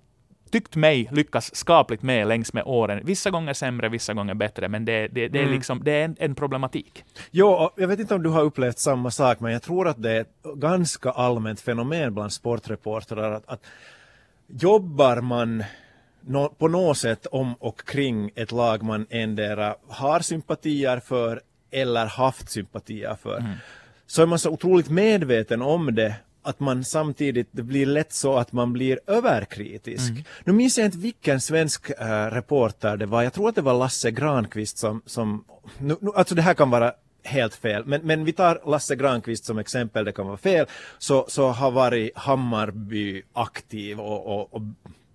tyckt 0.54 0.76
mig 0.76 1.08
lyckas 1.12 1.54
skapligt 1.54 2.02
med 2.02 2.26
längs 2.26 2.52
med 2.52 2.62
åren. 2.66 3.00
Vissa 3.04 3.30
gånger 3.30 3.54
sämre, 3.54 3.88
vissa 3.88 4.14
gånger 4.14 4.34
bättre, 4.34 4.68
men 4.68 4.84
det, 4.84 5.08
det, 5.08 5.28
det 5.28 5.38
är, 5.38 5.46
liksom, 5.46 5.84
det 5.84 5.92
är 5.92 6.04
en, 6.04 6.16
en 6.18 6.34
problematik. 6.34 7.04
Jo, 7.30 7.70
jag 7.76 7.88
vet 7.88 8.00
inte 8.00 8.14
om 8.14 8.22
du 8.22 8.30
har 8.30 8.42
upplevt 8.42 8.78
samma 8.78 9.10
sak, 9.10 9.40
men 9.40 9.52
jag 9.52 9.62
tror 9.62 9.88
att 9.88 10.02
det 10.02 10.10
är 10.10 10.20
ett 10.20 10.54
ganska 10.54 11.10
allmänt 11.10 11.60
fenomen 11.60 12.14
bland 12.14 12.32
sportreportrar 12.32 13.32
att, 13.32 13.48
att 13.48 13.60
jobbar 14.46 15.20
man 15.20 15.64
på 16.58 16.68
något 16.68 16.98
sätt 16.98 17.26
om 17.26 17.54
och 17.54 17.86
kring 17.86 18.30
ett 18.34 18.52
lag 18.52 18.82
man 18.82 19.06
endera 19.10 19.74
har 19.88 20.20
sympatier 20.20 21.00
för 21.00 21.40
eller 21.70 22.06
haft 22.06 22.50
sympatier 22.50 23.16
för, 23.22 23.44
så 24.06 24.22
är 24.22 24.26
man 24.26 24.38
så 24.38 24.50
otroligt 24.50 24.90
medveten 24.90 25.62
om 25.62 25.94
det 25.94 26.14
att 26.44 26.61
man 26.61 26.85
samtidigt, 26.85 27.48
det 27.50 27.62
blir 27.62 27.87
lätt 27.87 28.12
så 28.12 28.37
att 28.37 28.52
man 28.52 28.72
blir 28.72 29.00
överkritisk. 29.07 30.12
Nu 30.44 30.52
minns 30.52 30.78
jag 30.78 30.85
inte 30.85 30.98
vilken 30.98 31.40
svensk 31.40 31.90
äh, 31.90 32.26
reporter 32.30 32.96
det 32.96 33.07
var, 33.07 33.22
jag 33.22 33.33
tror 33.33 33.48
att 33.48 33.54
det 33.54 33.62
var 33.62 33.74
Lasse 33.74 34.11
Granqvist 34.11 34.78
som, 34.78 35.02
som 35.07 35.44
nu, 35.78 35.96
nu, 36.00 36.11
alltså 36.14 36.35
det 36.35 36.42
här 36.42 36.54
kan 36.54 36.70
vara 36.70 36.92
helt 37.24 37.54
fel, 37.54 37.85
men, 37.87 38.00
men 38.02 38.24
vi 38.24 38.33
tar 38.33 38.61
Lasse 38.66 38.96
Granqvist 38.96 39.44
som 39.44 39.59
exempel, 39.59 40.04
det 40.04 40.12
kan 40.12 40.26
vara 40.26 40.37
fel, 40.37 40.66
så, 40.98 41.26
så 41.28 41.48
har 41.48 41.70
varit 41.70 42.16
Hammarby 42.16 43.22
aktiv 43.33 44.00
och, 44.00 44.26
och, 44.26 44.54
och 44.54 44.62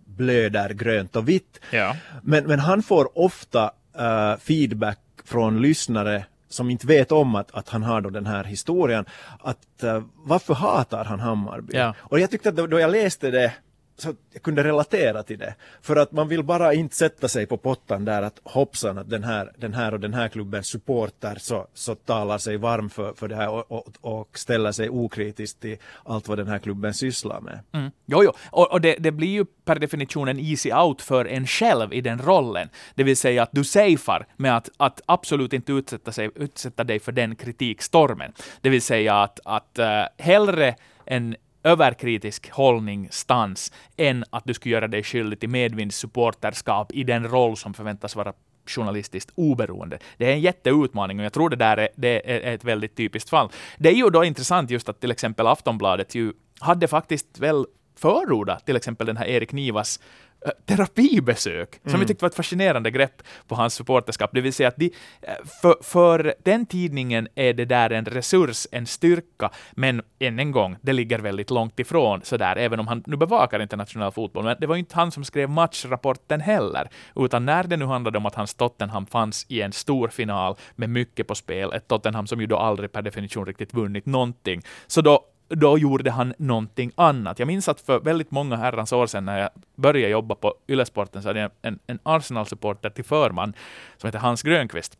blöder 0.06 0.70
grönt 0.70 1.16
och 1.16 1.30
vitt. 1.30 1.60
Ja. 1.72 1.96
Men, 2.24 2.48
men 2.48 2.60
han 2.60 2.84
får 2.84 3.18
ofta 3.18 3.72
eh, 3.98 4.38
feedback 4.38 5.00
från 5.24 5.62
lyssnare 5.62 6.26
som 6.50 6.70
inte 6.70 6.88
vet 6.88 7.12
om 7.12 7.36
att, 7.36 7.52
att 7.52 7.70
han 7.70 7.84
har 7.84 8.02
då 8.02 8.10
den 8.10 8.26
här 8.26 8.44
historien. 8.44 9.06
Att 9.40 9.84
eh, 9.84 10.04
varför 10.16 10.54
hatar 10.54 11.06
han 11.06 11.20
Hammarby? 11.20 11.78
Ja. 11.78 11.96
Och 12.00 12.20
jag 12.20 12.32
tyckte 12.32 12.50
att 12.50 12.56
då, 12.56 12.68
då 12.68 12.80
jag 12.80 12.92
läste 12.92 13.32
det 13.32 13.54
så 14.02 14.10
att 14.10 14.16
jag 14.34 14.42
kunde 14.42 14.64
relatera 14.64 15.24
till 15.24 15.40
det. 15.40 15.56
För 15.82 15.96
att 15.96 16.12
man 16.12 16.28
vill 16.28 16.44
bara 16.44 16.74
inte 16.74 16.96
sätta 16.96 17.28
sig 17.28 17.46
på 17.46 17.58
pottan 17.58 18.06
där 18.06 18.22
att 18.22 18.40
hoppsan 18.44 18.98
att 18.98 19.10
den 19.10 19.24
här, 19.24 19.52
den 19.58 19.74
här 19.74 19.94
och 19.94 20.00
den 20.00 20.14
här 20.14 20.28
klubbens 20.28 20.68
supporter 20.68 21.36
så, 21.40 21.68
så 21.74 21.96
talar 21.96 22.38
sig 22.38 22.58
varm 22.58 22.90
för, 22.90 23.14
för 23.14 23.28
det 23.28 23.36
här 23.36 23.50
och, 23.50 23.72
och, 23.72 23.88
och 24.02 24.38
ställer 24.38 24.72
sig 24.72 24.90
okritiskt 24.90 25.60
till 25.60 25.78
allt 26.06 26.28
vad 26.28 26.38
den 26.38 26.48
här 26.48 26.60
klubben 26.60 26.94
sysslar 26.94 27.42
med. 27.42 27.60
Mm. 27.72 27.92
Jo, 28.06 28.24
jo. 28.24 28.32
Och, 28.52 28.72
och 28.72 28.82
det, 28.82 28.96
det 29.00 29.12
blir 29.12 29.28
ju 29.28 29.46
per 29.46 29.76
definition 29.76 30.28
en 30.28 30.40
easy 30.40 30.72
out 30.74 31.02
för 31.02 31.26
en 31.26 31.48
själv 31.48 31.94
i 31.94 32.02
den 32.02 32.20
rollen. 32.22 32.70
Det 32.96 33.04
vill 33.04 33.18
säga 33.18 33.44
att 33.44 33.50
du 33.52 33.64
safear 33.64 34.28
med 34.38 34.58
att, 34.58 34.70
att 34.78 35.02
absolut 35.06 35.54
inte 35.54 35.72
utsätta, 35.74 36.12
sig, 36.12 36.30
utsätta 36.36 36.84
dig 36.84 37.00
för 37.00 37.12
den 37.12 37.36
kritikstormen. 37.36 38.34
Det 38.62 38.70
vill 38.70 38.82
säga 38.82 39.16
att, 39.16 39.40
att 39.46 39.80
uh, 39.80 39.86
hellre 40.18 40.76
en 41.06 41.36
överkritisk 41.64 42.50
hållning, 42.52 43.08
stans, 43.12 43.72
än 43.98 44.24
att 44.30 44.44
du 44.46 44.54
skulle 44.54 44.74
göra 44.76 44.88
dig 44.88 45.04
skyldig 45.04 45.40
till 45.40 45.50
medvindssupporterskap 45.50 46.92
i 46.92 47.04
den 47.04 47.28
roll 47.28 47.58
som 47.58 47.74
förväntas 47.74 48.16
vara 48.16 48.34
journalistiskt 48.66 49.32
oberoende. 49.36 50.00
Det 50.18 50.26
är 50.26 50.32
en 50.32 50.42
jätteutmaning 50.42 51.20
och 51.20 51.26
jag 51.26 51.34
tror 51.34 51.50
det 51.50 51.56
där 51.56 51.78
är, 51.78 51.90
det 51.96 52.32
är 52.32 52.54
ett 52.54 52.64
väldigt 52.64 52.96
typiskt 52.96 53.30
fall. 53.30 53.50
Det 53.78 53.90
är 53.90 53.94
ju 53.94 54.10
då 54.10 54.24
intressant 54.24 54.70
just 54.70 54.90
att 54.90 55.00
till 55.00 55.12
exempel 55.12 55.48
Aftonbladet 55.48 56.16
ju 56.16 56.34
hade 56.60 56.88
faktiskt 56.88 57.40
väl 57.40 57.66
förordat 58.00 58.66
till 58.66 58.76
exempel 58.76 59.08
den 59.08 59.18
här 59.18 59.26
Erik 59.26 59.52
Nivas 59.52 60.00
eh, 60.46 60.52
terapibesök, 60.66 61.80
som 61.86 62.00
jag 62.00 62.08
tyckte 62.08 62.24
var 62.24 62.30
ett 62.30 62.36
fascinerande 62.36 62.92
grepp 62.92 63.22
på 63.48 63.56
hans 63.56 63.74
supporterskap. 63.74 64.30
Det 64.34 64.42
vill 64.42 64.54
säga 64.54 64.68
att 64.68 64.78
de, 64.78 64.86
eh, 65.22 65.34
för, 65.62 65.76
för 65.84 66.34
den 66.44 66.66
tidningen 66.66 67.28
är 67.36 67.54
det 67.54 67.66
där 67.66 67.90
en 67.90 68.06
resurs, 68.06 68.68
en 68.72 68.86
styrka, 68.86 69.50
men 69.72 70.02
än 70.20 70.40
en 70.40 70.52
gång, 70.52 70.76
det 70.82 70.94
ligger 70.94 71.20
väldigt 71.20 71.50
långt 71.50 71.80
ifrån 71.80 72.22
sådär, 72.24 72.56
även 72.56 72.80
om 72.80 72.88
han 72.88 73.04
nu 73.08 73.18
bevakar 73.18 73.60
internationell 73.60 74.12
fotboll. 74.12 74.44
Men 74.44 74.56
det 74.60 74.68
var 74.68 74.76
inte 74.76 74.96
han 74.96 75.12
som 75.12 75.24
skrev 75.24 75.50
matchrapporten 75.50 76.42
heller, 76.42 76.90
utan 77.16 77.46
när 77.46 77.64
det 77.64 77.78
nu 77.78 77.86
handlade 77.86 78.18
om 78.18 78.26
att 78.26 78.36
hans 78.36 78.54
Tottenham 78.54 79.06
fanns 79.06 79.46
i 79.50 79.62
en 79.62 79.72
stor 79.72 80.08
final 80.08 80.56
med 80.76 80.90
mycket 80.90 81.28
på 81.28 81.36
spel, 81.36 81.74
ett 81.74 81.88
Tottenham 81.88 82.28
som 82.28 82.42
ju 82.42 82.48
då 82.48 82.58
aldrig 82.58 82.92
per 82.92 83.02
definition 83.02 83.46
riktigt 83.46 83.74
vunnit 83.74 84.06
någonting, 84.06 84.62
så 84.88 85.02
då 85.02 85.26
då 85.50 85.78
gjorde 85.78 86.12
han 86.12 86.34
någonting 86.38 86.92
annat. 86.96 87.40
Jag 87.40 87.48
minns 87.48 87.70
att 87.70 87.82
för 87.82 88.00
väldigt 88.00 88.32
många 88.32 88.56
herrans 88.56 88.94
år 88.94 89.08
sedan 89.08 89.26
när 89.26 89.40
jag 89.40 89.50
började 89.76 90.12
jobba 90.12 90.36
på 90.36 90.54
Ylesporten 90.68 91.22
så 91.22 91.30
hade 91.30 91.40
jag 91.40 91.52
en, 91.62 91.80
en 91.88 92.00
Arsenal-supporter 92.04 92.90
till 92.90 93.06
förman 93.06 93.54
som 93.98 94.08
heter 94.08 94.20
Hans 94.20 94.42
Grönqvist. 94.42 94.98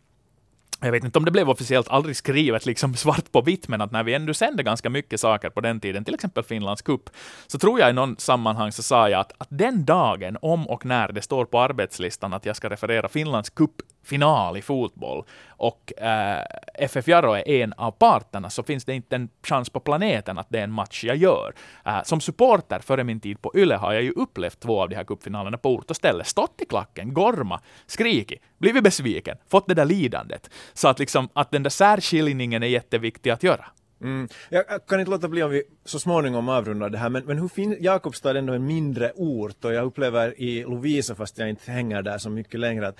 Jag 0.82 0.92
vet 0.92 1.04
inte 1.04 1.20
om 1.20 1.26
det 1.26 1.32
blev 1.32 1.50
officiellt 1.50 1.88
aldrig 1.88 2.16
skrivet 2.16 2.66
liksom 2.66 2.96
svart 2.96 3.32
på 3.32 3.42
vitt, 3.42 3.68
men 3.68 3.82
att 3.82 3.92
när 3.92 4.04
vi 4.04 4.14
ändå 4.14 4.34
sände 4.34 4.64
ganska 4.64 4.90
mycket 4.90 5.20
saker 5.20 5.50
på 5.50 5.62
den 5.62 5.80
tiden, 5.80 6.06
till 6.06 6.14
exempel 6.14 6.44
Finlands 6.44 6.82
cup, 6.82 7.10
så 7.48 7.60
tror 7.60 7.80
jag 7.80 7.90
i 7.90 7.94
någon 7.94 8.16
sammanhang 8.18 8.72
så 8.72 8.84
sa 8.84 9.10
jag 9.10 9.20
att, 9.20 9.32
att 9.38 9.48
den 9.52 9.86
dagen, 9.86 10.38
om 10.42 10.68
och 10.68 10.86
när 10.86 11.12
det 11.12 11.22
står 11.22 11.46
på 11.46 11.60
arbetslistan 11.60 12.34
att 12.34 12.46
jag 12.46 12.56
ska 12.56 12.70
referera 12.70 13.08
Finlands 13.08 13.50
cup 13.50 13.72
final 14.10 14.58
i 14.58 14.62
fotboll 14.62 15.24
och 15.50 15.94
eh, 16.02 16.44
FF 16.74 17.08
Jarro 17.08 17.34
är 17.34 17.50
en 17.50 17.74
av 17.74 17.92
parterna 17.92 18.50
så 18.50 18.64
finns 18.64 18.86
det 18.86 18.94
inte 18.94 19.16
en 19.16 19.30
chans 19.44 19.70
på 19.70 19.80
planeten 19.80 20.38
att 20.38 20.48
det 20.50 20.60
är 20.60 20.64
en 20.64 20.72
match 20.72 21.04
jag 21.04 21.16
gör. 21.16 21.54
Eh, 21.86 22.04
som 22.04 22.22
supporter 22.22 22.80
före 22.80 23.04
min 23.04 23.20
tid 23.20 23.42
på 23.42 23.52
Yle 23.56 23.76
har 23.76 23.94
jag 23.94 24.04
ju 24.04 24.12
upplevt 24.12 24.60
två 24.60 24.82
av 24.82 24.90
de 24.90 24.96
här 24.96 25.04
cupfinalerna 25.04 25.58
på 25.58 25.70
ort 25.76 25.90
och 25.90 25.96
ställe. 25.96 26.24
Stått 26.24 26.62
i 26.62 26.66
klacken, 26.66 27.14
gorma, 27.14 27.62
skrikit, 27.86 28.42
blivit 28.58 28.84
besviken, 28.84 29.38
fått 29.50 29.68
det 29.68 29.74
där 29.74 29.86
lidandet. 29.86 30.50
Så 30.74 30.88
att 30.88 31.00
liksom 31.00 31.30
att 31.34 31.52
den 31.52 31.64
där 31.64 31.70
särskiljningen 31.70 32.64
är 32.64 32.68
jätteviktig 32.68 33.30
att 33.30 33.44
göra. 33.44 33.66
Mm. 34.02 34.28
Jag 34.50 34.72
äh, 34.72 34.78
kan 34.88 35.00
inte 35.00 35.12
låta 35.12 35.28
bli 35.28 35.44
om 35.44 35.52
vi 35.52 35.64
så 35.86 36.00
småningom 36.00 36.50
avrundar 36.50 36.90
det 36.90 36.98
här, 36.98 37.10
men, 37.10 37.26
men 37.26 37.38
hur 37.38 37.48
fin 37.48 37.78
Jakobstad 37.80 38.38
ändå 38.38 38.54
en 38.54 38.66
mindre 38.66 39.12
ort 39.16 39.66
och 39.66 39.74
jag 39.74 39.86
upplever 39.86 40.42
i 40.42 40.64
Lovisa, 40.64 41.16
fast 41.16 41.38
jag 41.38 41.50
inte 41.50 41.72
hänger 41.72 42.02
där 42.02 42.18
så 42.18 42.30
mycket 42.30 42.60
längre, 42.60 42.88
att, 42.88 43.00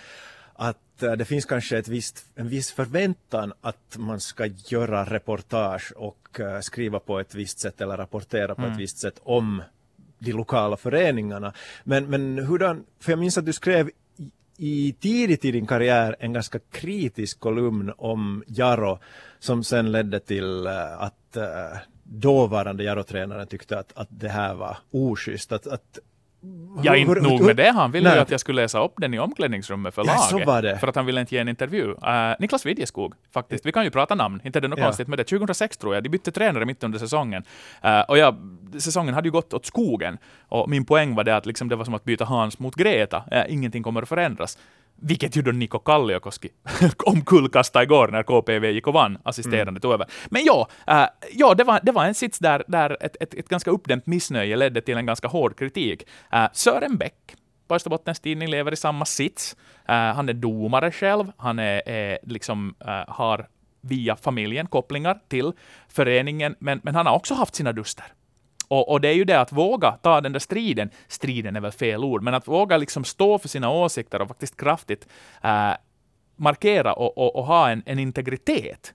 att 0.60 1.04
eh, 1.04 1.12
det 1.12 1.26
finns 1.26 1.46
kanske 1.46 1.78
ett 1.78 1.88
visst, 1.88 2.26
en 2.36 2.50
viss 2.50 2.72
förväntan 2.72 3.54
att 3.62 3.98
man 3.98 4.20
ska 4.20 4.46
göra 4.46 5.06
reportage 5.06 5.94
och 5.96 6.40
uh, 6.40 6.60
skriva 6.60 7.00
på 7.00 7.20
ett 7.20 7.36
visst 7.36 7.60
sätt 7.60 7.82
eller 7.82 7.98
rapportera 7.98 8.56
på 8.56 8.62
mm. 8.62 8.74
ett 8.74 8.80
visst 8.80 8.98
sätt 8.98 9.20
om 9.24 9.64
de 10.20 10.32
lokala 10.32 10.78
föreningarna. 10.78 11.54
Men, 11.84 12.10
men 12.10 12.38
hurdan, 12.38 12.86
för 13.00 13.12
jag 13.12 13.20
minns 13.20 13.38
att 13.38 13.46
du 13.46 13.54
skrev 13.54 13.90
i 14.58 14.94
tidigt 15.00 15.46
i 15.46 15.52
din 15.52 15.68
karriär 15.68 16.16
en 16.20 16.34
ganska 16.34 16.60
kritisk 16.72 17.40
kolumn 17.40 17.94
om 17.98 18.44
Jaro 18.48 19.00
som 19.40 19.64
sen 19.64 19.92
ledde 19.92 20.20
till 20.20 20.68
uh, 20.68 21.04
att 21.04 21.38
dåvarande 22.04 22.84
Jaro-tränaren 22.84 23.48
tyckte 23.48 23.80
att, 23.80 23.92
att 23.96 24.08
det 24.10 24.30
här 24.30 24.54
var 24.54 24.78
oschysst. 24.92 25.52
Att, 25.52 25.68
att 25.68 26.00
Ja, 26.84 26.96
inte 26.96 27.22
nog 27.22 27.42
med 27.42 27.56
det. 27.56 27.72
Han 27.72 27.92
ville 27.92 28.16
ju 28.16 28.22
att 28.22 28.32
jag 28.32 28.40
skulle 28.40 28.62
läsa 28.62 28.84
upp 28.84 28.94
den 28.98 29.14
i 29.14 29.20
omklädningsrummet 29.20 29.96
för 29.96 30.06
ja, 30.06 30.30
laget. 30.46 30.80
För 30.80 30.88
att 30.88 30.96
han 30.96 31.06
ville 31.06 31.22
inte 31.22 31.36
ge 31.36 31.42
en 31.42 31.48
intervju. 31.48 31.86
Uh, 31.86 31.96
Niklas 32.40 32.66
Widjeskog, 32.66 33.14
faktiskt. 33.34 33.66
Vi 33.66 33.72
kan 33.72 33.84
ju 33.84 33.92
prata 33.92 34.16
namn. 34.16 34.42
Inte 34.44 34.60
är 34.60 34.62
det 34.62 34.68
något 34.68 34.80
ja. 34.80 34.86
konstigt 34.86 35.08
med 35.08 35.20
det. 35.20 35.24
2006 35.24 35.78
tror 35.78 35.94
jag. 35.94 36.04
De 36.04 36.10
bytte 36.10 36.32
tränare 36.32 36.66
mitt 36.66 36.84
under 36.84 37.00
säsongen. 37.00 37.44
Uh, 37.86 38.02
och 38.02 38.18
ja, 38.18 38.36
säsongen 38.80 39.14
hade 39.14 39.28
ju 39.28 39.32
gått 39.32 39.54
åt 39.54 39.66
skogen. 39.66 40.18
Och 40.48 40.70
min 40.70 40.86
poäng 40.86 41.16
var 41.16 41.24
det 41.24 41.36
att 41.36 41.46
liksom, 41.46 41.70
det 41.70 41.76
var 41.76 41.86
som 41.86 41.94
att 41.94 42.04
byta 42.04 42.26
Hans 42.26 42.60
mot 42.60 42.76
Greta. 42.76 43.18
Uh, 43.18 43.54
ingenting 43.54 43.84
kommer 43.84 44.02
att 44.02 44.10
förändras. 44.10 44.58
Vilket 45.02 45.36
ju 45.36 45.42
då 45.42 45.52
Niko 45.52 45.80
Kalliokoski 45.80 46.50
omkullkastade 47.06 47.84
igår 47.84 48.08
när 48.08 48.24
KPV 48.24 48.72
gick 48.72 48.88
och 48.88 48.94
vann, 48.94 49.18
assisterande 49.24 49.80
mm. 49.84 49.94
över. 49.94 50.08
Men 50.30 50.42
ja, 50.46 50.68
äh, 50.88 51.06
ja 51.32 51.54
det, 51.54 51.64
var, 51.64 51.80
det 51.84 51.92
var 51.92 52.06
en 52.06 52.14
sits 52.14 52.40
där, 52.40 52.64
där 52.68 52.98
ett, 53.02 53.16
ett, 53.20 53.34
ett 53.34 53.50
ganska 53.50 53.72
uppdämt 53.72 54.06
missnöje 54.06 54.56
ledde 54.56 54.82
till 54.82 54.98
en 54.98 55.06
ganska 55.06 55.28
hård 55.28 55.58
kritik. 55.58 56.04
Äh, 56.32 56.46
Sören 56.54 56.98
Bäck, 56.98 57.36
på 57.68 57.76
Österbottens 57.76 58.20
Tidning, 58.20 58.50
lever 58.50 58.72
i 58.72 58.76
samma 58.76 59.06
sits. 59.06 59.56
Äh, 59.88 59.96
han 59.96 60.30
är 60.30 60.34
domare 60.34 60.92
själv, 60.92 61.32
han 61.38 61.60
är, 61.60 61.90
är 61.90 62.20
liksom, 62.24 62.76
äh, 62.80 62.88
har 63.08 63.48
via 63.82 64.16
familjen 64.16 64.68
kopplingar 64.68 65.20
till 65.28 65.52
föreningen, 65.88 66.56
men, 66.60 66.80
men 66.84 66.96
han 66.96 67.06
har 67.06 67.16
också 67.16 67.34
haft 67.34 67.56
sina 67.56 67.72
duster. 67.72 68.06
Och, 68.70 68.92
och, 68.92 69.02
det 69.02 69.08
är 69.08 69.14
ju 69.14 69.26
det 69.26 69.40
att 69.40 69.52
våga 69.52 69.92
ta 69.92 70.22
den 70.22 70.32
där 70.32 70.40
striden, 70.40 70.90
striden 71.08 71.56
är 71.56 71.62
väl 71.62 71.72
fel 71.72 72.04
ord, 72.04 72.24
men 72.24 72.34
att 72.34 72.48
våga 72.48 72.78
liksom 72.78 73.04
stå 73.04 73.38
för 73.38 73.48
sina 73.48 73.70
åsikter 73.70 74.22
och 74.22 74.28
faktiskt 74.28 74.58
kraftigt 74.58 75.08
äh, 75.44 75.72
markera 76.36 76.94
och, 76.94 77.18
och, 77.18 77.36
och, 77.36 77.46
ha 77.46 77.70
en, 77.70 77.84
en 77.86 78.00
integritet 78.00 78.94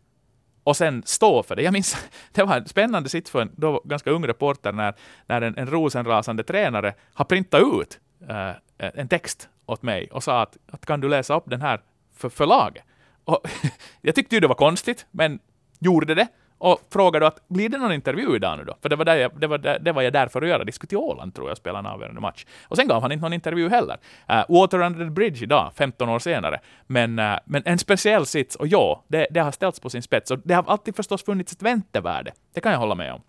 och 0.65 0.77
sen 0.77 1.03
stå 1.07 1.43
för 1.43 1.57
det. 1.57 1.63
Jag 1.63 1.73
minns, 1.73 2.09
det 2.33 2.43
var 2.43 2.57
en 2.57 2.69
spännande 2.69 3.09
sitt 3.09 3.29
för 3.29 3.43
en 3.43 3.51
då 3.57 3.83
ganska 3.85 4.11
ung 4.11 4.27
reporter 4.27 4.73
när, 4.73 4.95
när 5.27 5.43
en, 5.43 5.59
en 5.59 5.67
rosenrasande 5.67 6.43
tränare 6.43 6.95
har 7.15 7.25
printat 7.25 7.63
ut 7.63 8.01
äh, 8.29 8.51
en 8.79 9.09
text 9.09 9.49
åt 9.67 9.83
mig 9.83 10.09
och 10.13 10.25
sa 10.25 10.43
att, 10.43 10.57
att 10.71 10.87
kan 10.87 11.01
du 11.01 11.09
läsa 11.09 11.37
upp 11.37 11.45
den 11.47 11.61
här 11.61 11.81
för, 12.17 12.29
förlaget? 12.29 12.85
Och 13.25 13.49
jag 14.01 14.15
tyckte 14.15 14.37
ju 14.37 14.41
det 14.41 14.49
var 14.49 14.55
konstigt, 14.55 15.07
men 15.11 15.39
gjorde 15.79 16.15
det 16.15 16.29
och 16.59 16.81
frågade 16.93 17.27
att 17.27 17.49
blir 17.49 17.69
det 17.69 17.79
någon 17.79 17.93
intervju 17.93 18.37
idag 18.37 18.59
nu 18.59 18.65
då? 18.65 18.77
För 18.83 18.89
det 18.89 18.97
var, 18.97 19.05
där 19.05 19.17
jag, 19.17 19.41
det 19.41 19.47
var, 19.47 19.59
där, 19.59 19.79
det 19.79 19.93
var 19.93 20.03
jag 20.03 20.13
där 20.13 20.29
för 20.29 20.43
att 20.43 20.49
göra. 20.49 20.65
Det 20.65 20.73
skulle 20.73 20.89
till 20.89 20.99
Åland 20.99 21.35
tror 21.35 21.49
jag 21.49 21.57
spela 21.57 21.79
en 21.79 21.87
avgörande 21.87 22.21
match. 22.21 22.47
Och 22.69 22.77
sen 22.77 22.89
gav 22.89 23.03
han 23.03 23.13
inte 23.13 23.23
någon 23.23 23.33
intervju 23.33 23.69
heller. 23.69 23.97
Uh, 24.31 24.45
Water 24.49 24.83
under 24.83 25.05
the 25.05 25.11
bridge 25.11 25.45
idag, 25.45 25.73
15 25.77 26.09
år 26.09 26.19
senare. 26.19 26.61
Men, 26.87 27.19
uh, 27.19 27.39
men 27.45 27.63
en 27.65 27.79
speciell 27.79 28.27
sits, 28.27 28.57
och 28.57 28.67
ja, 28.67 29.05
det, 29.09 29.27
det 29.31 29.41
har 29.41 29.53
ställts 29.53 29.81
på 29.81 29.91
sin 29.91 30.03
spets. 30.03 30.31
Och 30.31 30.39
det 30.45 30.55
har 30.55 30.65
alltid 30.67 30.97
förstås 30.97 31.25
funnits 31.25 31.53
ett 31.53 31.63
väntevärde. 31.63 32.33
Det 32.55 32.61
kan 32.61 32.73
jag 32.73 32.79
hålla 32.79 32.95
med 32.95 33.13
om. 33.13 33.23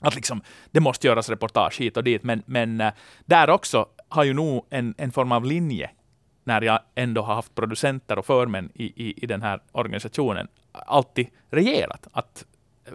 Att 0.00 0.14
liksom, 0.14 0.42
det 0.70 0.80
måste 0.80 1.06
göras 1.06 1.30
reportage 1.30 1.80
hit 1.80 1.96
och 1.96 2.04
dit, 2.04 2.22
men, 2.22 2.42
men 2.46 2.80
uh, 2.80 2.90
där 3.24 3.50
också 3.50 3.86
har 4.08 4.24
ju 4.24 4.34
nog 4.34 4.66
en, 4.70 4.94
en 4.98 5.12
form 5.12 5.32
av 5.32 5.44
linje 5.44 5.90
när 6.44 6.62
jag 6.62 6.80
ändå 6.94 7.22
har 7.22 7.34
haft 7.34 7.54
producenter 7.54 8.18
och 8.18 8.26
förmän 8.26 8.70
i, 8.74 8.84
i, 8.84 9.14
i 9.22 9.26
den 9.26 9.42
här 9.42 9.60
organisationen, 9.72 10.48
alltid 10.72 11.26
regerat. 11.50 12.06
Att 12.12 12.44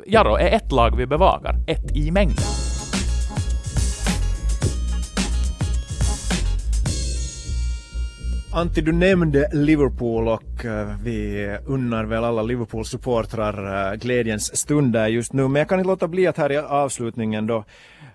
Jaro 0.06 0.36
är 0.36 0.52
ett 0.52 0.72
lag 0.72 0.98
vi 0.98 1.06
bevakar, 1.06 1.56
ett 1.68 1.96
i 1.96 2.12
mängden. 2.12 2.44
Antti, 8.54 8.82
du 8.82 8.92
nämnde 8.92 9.50
Liverpool 9.54 10.28
och 10.28 10.66
eh, 10.66 10.96
vi 11.04 11.48
unnar 11.66 12.04
väl 12.04 12.24
alla 12.24 12.42
Liverpool-supportrar 12.42 13.92
eh, 13.92 13.98
glädjens 13.98 14.58
stunder 14.58 15.08
just 15.08 15.34
nu. 15.34 15.48
Men 15.48 15.60
jag 15.60 15.70
kan 15.70 15.80
inte 15.80 15.88
låta 15.88 16.08
bli 16.08 16.28
att 16.28 16.38
här 16.38 16.52
i 16.52 16.58
avslutningen 16.58 17.48
då 17.48 17.64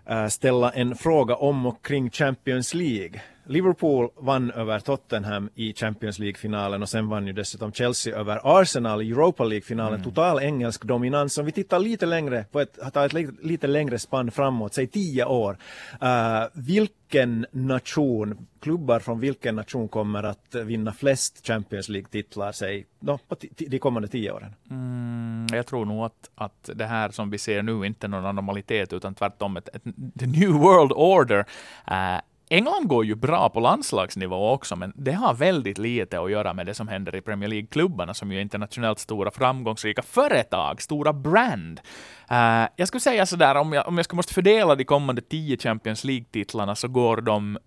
eh, 0.08 0.26
ställa 0.26 0.70
en 0.70 0.94
fråga 0.94 1.34
om 1.34 1.66
och 1.66 1.84
kring 1.84 2.10
Champions 2.10 2.74
League. 2.74 3.20
Liverpool 3.48 4.08
vann 4.16 4.50
över 4.50 4.80
Tottenham 4.80 5.50
i 5.54 5.74
Champions 5.74 6.18
League-finalen 6.18 6.82
och 6.82 6.88
sen 6.88 7.08
vann 7.08 7.26
ju 7.26 7.32
dessutom 7.32 7.72
Chelsea 7.72 8.16
över 8.16 8.60
Arsenal 8.60 9.02
i 9.02 9.10
Europa 9.10 9.44
League-finalen. 9.44 10.00
Mm. 10.00 10.04
Total 10.04 10.42
engelsk 10.42 10.84
dominans. 10.84 11.38
Om 11.38 11.46
vi 11.46 11.52
tittar 11.52 11.78
lite 11.78 12.06
längre, 12.06 12.44
på 12.52 12.60
ett, 12.60 12.78
tar 12.92 13.06
ett 13.06 13.44
lite 13.44 13.66
längre 13.66 13.98
spann 13.98 14.30
framåt, 14.30 14.74
säg 14.74 14.86
tio 14.86 15.24
år. 15.24 15.58
Uh, 16.02 16.08
vilken 16.52 17.46
nation, 17.50 18.46
klubbar 18.60 19.00
från 19.00 19.20
vilken 19.20 19.56
nation 19.56 19.88
kommer 19.88 20.22
att 20.22 20.54
vinna 20.54 20.92
flest 20.92 21.46
Champions 21.46 21.88
League-titlar, 21.88 22.52
säg, 22.52 22.86
no, 23.00 23.18
på 23.28 23.36
de 23.56 23.78
kommande 23.78 24.08
tio 24.08 24.30
åren? 24.30 24.54
Mm, 24.70 25.46
jag 25.52 25.66
tror 25.66 25.84
nog 25.84 26.04
att, 26.04 26.30
att 26.34 26.70
det 26.74 26.86
här 26.86 27.10
som 27.10 27.30
vi 27.30 27.38
ser 27.38 27.62
nu 27.62 27.86
inte 27.86 28.06
är 28.06 28.08
någon 28.08 28.26
anomalitet, 28.26 28.92
utan 28.92 29.14
tvärtom 29.14 29.56
ett, 29.56 29.68
ett, 29.68 29.82
the 30.18 30.26
new 30.26 30.50
world 30.50 30.92
order. 30.92 31.38
Uh, 31.90 32.20
England 32.48 32.88
går 32.88 33.04
ju 33.04 33.14
bra 33.14 33.48
på 33.48 33.60
landslagsnivå 33.60 34.50
också, 34.50 34.76
men 34.76 34.92
det 34.96 35.12
har 35.12 35.34
väldigt 35.34 35.78
lite 35.78 36.20
att 36.20 36.30
göra 36.30 36.54
med 36.54 36.66
det 36.66 36.74
som 36.74 36.88
händer 36.88 37.16
i 37.16 37.20
Premier 37.20 37.48
League-klubbarna, 37.48 38.14
som 38.14 38.32
ju 38.32 38.38
är 38.38 38.42
internationellt 38.42 38.98
stora, 38.98 39.30
framgångsrika 39.30 40.02
företag, 40.02 40.82
stora 40.82 41.12
brand. 41.12 41.80
Uh, 42.30 42.68
jag 42.76 42.88
skulle 42.88 43.00
säga 43.00 43.26
sådär, 43.26 43.54
om 43.54 43.72
jag, 43.72 43.88
om 43.88 43.96
jag 43.96 44.04
skulle 44.04 44.16
måste 44.16 44.34
fördela 44.34 44.74
de 44.74 44.84
kommande 44.84 45.22
tio 45.22 45.56
Champions 45.56 46.04
League-titlarna, 46.04 46.74
så 46.74 46.88
går 46.88 47.20
de 47.20 47.58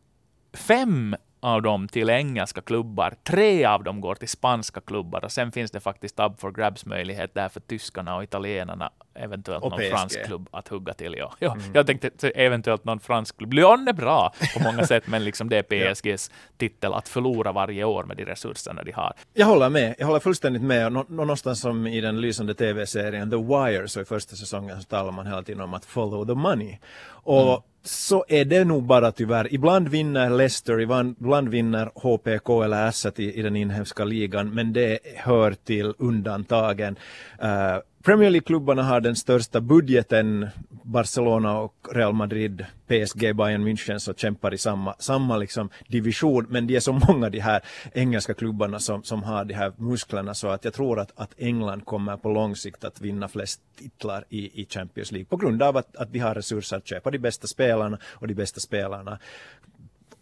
fem 0.53 1.15
av 1.39 1.61
dem 1.61 1.87
till 1.87 2.09
engelska 2.09 2.61
klubbar. 2.61 3.13
Tre 3.23 3.65
av 3.65 3.83
dem 3.83 4.01
går 4.01 4.15
till 4.15 4.29
spanska 4.29 4.81
klubbar 4.81 5.25
och 5.25 5.31
sen 5.31 5.51
finns 5.51 5.71
det 5.71 5.79
faktiskt 5.79 6.19
up 6.19 6.39
for 6.39 6.51
grabs 6.51 6.85
möjlighet 6.85 7.33
där 7.33 7.49
för 7.49 7.59
tyskarna 7.59 8.15
och 8.15 8.23
italienarna, 8.23 8.91
eventuellt 9.13 9.63
och 9.63 9.71
någon 9.71 9.79
PSG. 9.79 9.89
fransk 9.89 10.25
klubb 10.25 10.49
att 10.51 10.67
hugga 10.67 10.93
till. 10.93 11.15
Ja. 11.17 11.33
Ja, 11.39 11.53
mm. 11.53 11.71
Jag 11.73 11.87
tänkte 11.87 12.29
eventuellt 12.29 12.85
någon 12.85 12.99
fransk 12.99 13.37
klubb. 13.37 13.53
Lyon 13.53 13.87
är 13.87 13.93
bra 13.93 14.33
på 14.57 14.63
många 14.63 14.87
sätt, 14.87 15.07
men 15.07 15.23
liksom 15.23 15.49
det 15.49 15.57
är 15.71 15.93
PSGs 15.93 16.31
titel 16.57 16.93
att 16.93 17.09
förlora 17.09 17.51
varje 17.51 17.83
år 17.83 18.03
med 18.03 18.17
de 18.17 18.25
resurserna 18.25 18.83
de 18.83 18.91
har. 18.91 19.13
Jag 19.33 19.45
håller 19.45 19.69
med. 19.69 19.95
Jag 19.99 20.07
håller 20.07 20.19
fullständigt 20.19 20.61
med. 20.61 20.93
Nå 20.93 21.05
någonstans 21.09 21.61
som 21.61 21.87
i 21.87 22.01
den 22.01 22.21
lysande 22.21 22.53
tv-serien 22.53 23.29
The 23.29 23.37
Wire, 23.37 23.87
så 23.87 24.01
i 24.01 24.05
första 24.05 24.35
säsongen 24.35 24.81
så 24.81 24.83
talar 24.83 25.11
man 25.11 25.27
hela 25.27 25.43
tiden 25.43 25.61
om 25.61 25.73
att 25.73 25.85
follow 25.85 26.25
the 26.25 26.33
money. 26.33 26.77
Och 27.09 27.49
mm 27.49 27.61
så 27.83 28.25
är 28.27 28.45
det 28.45 28.63
nog 28.63 28.83
bara 28.83 29.11
tyvärr. 29.11 29.53
Ibland 29.53 29.89
vinner 29.89 30.29
Leicester, 30.29 30.81
ibland 30.81 31.49
vinner 31.49 31.91
HPK 31.95 32.63
eller 32.63 32.87
Asset 32.87 33.19
i, 33.19 33.39
i 33.39 33.41
den 33.41 33.55
inhemska 33.55 34.05
ligan, 34.05 34.49
men 34.53 34.73
det 34.73 34.99
hör 35.15 35.51
till 35.51 35.93
undantagen. 35.97 36.95
Uh, 37.43 37.79
Premier 38.03 38.29
League-klubbarna 38.29 38.83
har 38.83 39.01
den 39.01 39.15
största 39.15 39.61
budgeten. 39.61 40.47
Barcelona 40.83 41.59
och 41.59 41.87
Real 41.91 42.13
Madrid, 42.13 42.65
PSG, 42.87 43.35
Bayern 43.35 43.67
München 43.67 43.99
så 43.99 44.13
kämpar 44.13 44.53
i 44.53 44.57
samma, 44.57 44.95
samma 44.99 45.37
liksom 45.37 45.69
division. 45.87 46.45
Men 46.49 46.67
det 46.67 46.75
är 46.75 46.79
så 46.79 46.93
många 46.93 47.29
de 47.29 47.39
här 47.39 47.61
engelska 47.93 48.33
klubbarna 48.33 48.79
som, 48.79 49.03
som 49.03 49.23
har 49.23 49.45
de 49.45 49.53
här 49.53 49.73
musklerna 49.77 50.33
så 50.33 50.47
att 50.47 50.65
jag 50.65 50.73
tror 50.73 50.99
att, 50.99 51.11
att 51.15 51.33
England 51.37 51.85
kommer 51.85 52.17
på 52.17 52.29
lång 52.29 52.55
sikt 52.55 52.83
att 52.83 53.01
vinna 53.01 53.27
flest 53.27 53.61
titlar 53.77 54.25
i, 54.29 54.61
i 54.61 54.65
Champions 54.69 55.11
League 55.11 55.25
på 55.25 55.37
grund 55.37 55.63
av 55.63 55.77
att, 55.77 55.95
att 55.95 56.13
de 56.13 56.19
har 56.19 56.35
resurser 56.35 56.77
att 56.77 56.87
köpa 56.87 57.11
de 57.11 57.19
bästa 57.19 57.47
spelarna 57.47 57.97
och 58.05 58.27
de 58.27 58.33
bästa 58.33 58.59
spelarna 58.59 59.19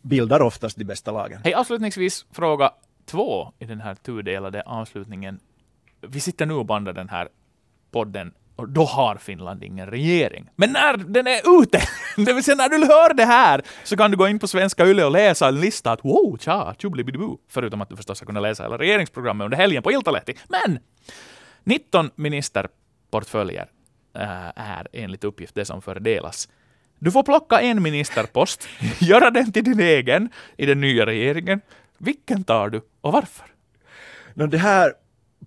bildar 0.02 0.42
oftast 0.42 0.78
de 0.78 0.86
bästa 0.86 1.12
lagen. 1.12 1.42
Hej, 1.44 1.54
avslutningsvis 1.54 2.26
fråga 2.32 2.72
två 3.06 3.54
i 3.60 3.66
den 3.66 3.82
här 3.82 3.96
tudelade 3.96 4.62
avslutningen. 4.62 5.40
Vi 6.02 6.20
sitter 6.20 6.46
nu 6.46 6.54
och 6.54 6.66
bandar 6.66 6.94
den 6.94 7.10
här 7.10 7.28
podden 7.92 8.32
och 8.58 8.70
då 8.70 8.84
har 8.84 9.16
Finland 9.16 9.64
ingen 9.64 9.88
regering. 9.88 10.50
Men 10.56 10.72
när 10.72 10.98
den 10.98 11.28
är 11.28 11.62
ute, 11.62 11.82
det 12.26 12.34
vill 12.34 12.44
säga 12.44 12.56
när 12.56 12.70
du 12.70 12.78
hör 12.86 13.14
det 13.14 13.26
här, 13.26 13.62
så 13.84 13.98
kan 13.98 14.12
du 14.12 14.18
gå 14.18 14.28
in 14.28 14.40
på 14.40 14.48
Svenska 14.48 14.86
Yle 14.86 15.06
och 15.06 15.12
läsa 15.12 15.48
en 15.48 15.60
lista 15.60 15.92
att 15.92 16.06
wow, 16.06 16.38
tja, 16.38 16.76
tjubblibidibu. 16.78 17.38
Förutom 17.50 17.82
att 17.82 17.90
du 17.90 17.96
förstås 17.96 18.18
ska 18.18 18.26
kunna 18.26 18.40
läsa 18.40 18.64
hela 18.64 18.78
regeringsprogrammet 18.78 19.46
under 19.46 19.58
helgen 19.58 19.84
på 19.84 19.92
Iltalehti. 19.92 20.34
Men 20.48 20.80
19 21.64 22.10
ministerportföljer 22.16 23.68
äh, 24.16 24.48
är 24.56 24.88
enligt 24.94 25.24
uppgift 25.24 25.56
det 25.56 25.66
som 25.66 25.82
fördelas. 25.82 26.50
Du 27.00 27.12
får 27.12 27.24
plocka 27.24 27.62
en 27.62 27.84
ministerpost, 27.84 28.68
göra 29.00 29.32
den 29.32 29.52
till 29.52 29.64
din 29.64 29.80
egen 29.80 30.30
i 30.58 30.66
den 30.66 30.82
nya 30.82 31.06
regeringen. 31.06 31.62
Vilken 31.98 32.44
tar 32.44 32.70
du 32.70 32.82
och 33.02 33.14
varför? 33.14 33.46
No, 34.34 34.48
det 34.48 34.58
här 34.58 34.94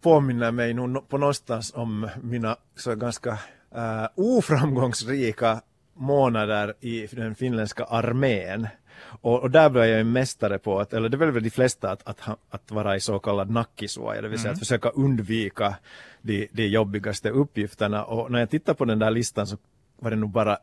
påminner 0.01 0.53
mig 0.53 0.75
nog 0.75 1.09
på 1.09 1.19
någonstans 1.19 1.73
om 1.75 2.09
mina 2.23 2.57
så 2.77 2.95
ganska 2.95 3.31
uh, 3.77 4.09
oframgångsrika 4.15 5.61
månader 5.95 6.75
i 6.81 7.07
den 7.07 7.35
finländska 7.35 7.85
armén. 7.85 8.69
Och, 9.03 9.41
och, 9.41 9.51
där 9.51 9.71
blev 9.71 9.85
jag 9.85 10.01
en 10.01 10.13
mästare 10.13 10.59
på, 10.59 10.81
att, 10.81 10.93
eller 10.93 11.09
det 11.09 11.17
är 11.17 11.31
väl 11.31 11.43
de 11.43 11.51
flesta, 11.51 11.91
att, 11.91 12.09
att, 12.09 12.39
att 12.51 12.71
vara 12.71 12.97
i 12.97 13.01
så 13.01 13.19
kallad 13.19 13.51
nackisuoja, 13.51 14.23
det 14.23 14.29
vill 14.29 14.39
säga 14.39 14.49
mm. 14.49 14.55
att 14.55 14.59
försöka 14.59 14.89
undvika 14.89 15.77
de, 16.23 16.49
de 16.53 16.67
jobbigaste 16.67 17.31
uppgifterna. 17.31 18.05
Och 18.05 18.31
när 18.31 18.39
jag 18.39 18.51
tittar 18.51 18.75
på 18.75 18.85
den 18.85 18.99
där 18.99 19.11
listan 19.11 19.47
så 19.47 19.57
var 19.99 20.11
det 20.11 20.17
nog 20.17 20.31
bara 20.31 20.59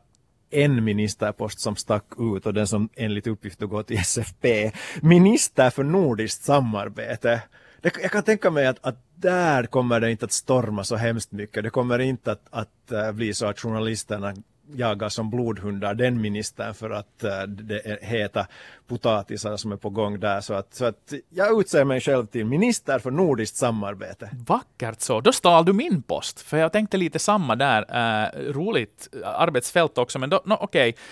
en 0.50 0.84
ministerpost 0.84 1.60
som 1.60 1.76
stack 1.76 2.04
ut 2.18 2.46
och 2.46 2.54
den 2.54 2.66
som 2.66 2.88
enligt 2.94 3.26
uppgift 3.26 3.60
går 3.60 3.82
till 3.82 3.98
SFP. 3.98 4.72
Minister 5.02 5.70
för 5.70 5.82
nordiskt 5.82 6.44
samarbete. 6.44 7.42
Det, 7.80 7.96
jag 8.02 8.10
kan 8.10 8.22
tänka 8.22 8.50
mig 8.50 8.66
att, 8.66 8.78
att 8.80 9.07
där 9.20 9.64
kommer 9.64 10.00
det 10.00 10.10
inte 10.10 10.24
att 10.24 10.32
storma 10.32 10.84
så 10.84 10.96
hemskt 10.96 11.32
mycket. 11.32 11.62
Det 11.62 11.70
kommer 11.70 11.98
inte 11.98 12.32
att, 12.32 12.46
att 12.50 12.92
eh, 12.92 13.12
bli 13.12 13.34
så 13.34 13.46
att 13.46 13.60
journalisterna 13.60 14.34
jagar 14.74 15.08
som 15.08 15.30
blodhundar 15.30 15.94
den 15.94 16.20
ministern 16.20 16.74
för 16.74 16.90
att 16.90 17.24
eh, 17.24 17.42
det 17.42 17.86
är 17.86 17.98
heta 18.06 18.46
potatisar 18.86 19.56
som 19.56 19.72
är 19.72 19.76
på 19.76 19.90
gång 19.90 20.20
där. 20.20 20.40
Så 20.40 20.54
att, 20.54 20.74
så 20.74 20.84
att 20.84 21.12
jag 21.28 21.60
utser 21.60 21.84
mig 21.84 22.00
själv 22.00 22.26
till 22.26 22.46
minister 22.46 22.98
för 22.98 23.10
nordiskt 23.10 23.56
samarbete. 23.56 24.30
Vackert 24.46 25.00
så. 25.00 25.20
Då 25.20 25.32
stal 25.32 25.64
du 25.64 25.72
min 25.72 26.02
post. 26.02 26.40
För 26.40 26.56
jag 26.56 26.72
tänkte 26.72 26.96
lite 26.96 27.18
samma 27.18 27.56
där. 27.56 27.82
Uh, 27.82 28.52
roligt 28.52 29.08
arbetsfält 29.24 29.98
också, 29.98 30.18
men 30.18 30.30
då, 30.30 30.42
no, 30.44 30.56
okej. 30.60 30.88
Okay. 30.88 31.02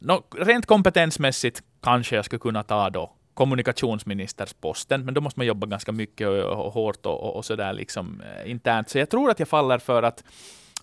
No, 0.00 0.24
rent 0.36 0.66
kompetensmässigt 0.66 1.62
kanske 1.82 2.16
jag 2.16 2.24
skulle 2.24 2.40
kunna 2.40 2.62
ta 2.62 2.90
då 2.90 3.12
kommunikationsministersposten, 3.40 5.04
men 5.04 5.14
då 5.14 5.20
måste 5.20 5.40
man 5.40 5.46
jobba 5.46 5.66
ganska 5.66 5.92
mycket 5.92 6.28
och, 6.28 6.66
och 6.66 6.72
hårt 6.72 7.06
och, 7.06 7.20
och, 7.20 7.36
och 7.36 7.44
sådär 7.44 7.72
liksom 7.72 8.20
eh, 8.20 8.50
internt. 8.50 8.88
Så 8.88 8.98
jag 8.98 9.10
tror 9.10 9.30
att 9.30 9.38
jag 9.38 9.48
faller 9.48 9.78
för 9.78 10.02
att 10.02 10.24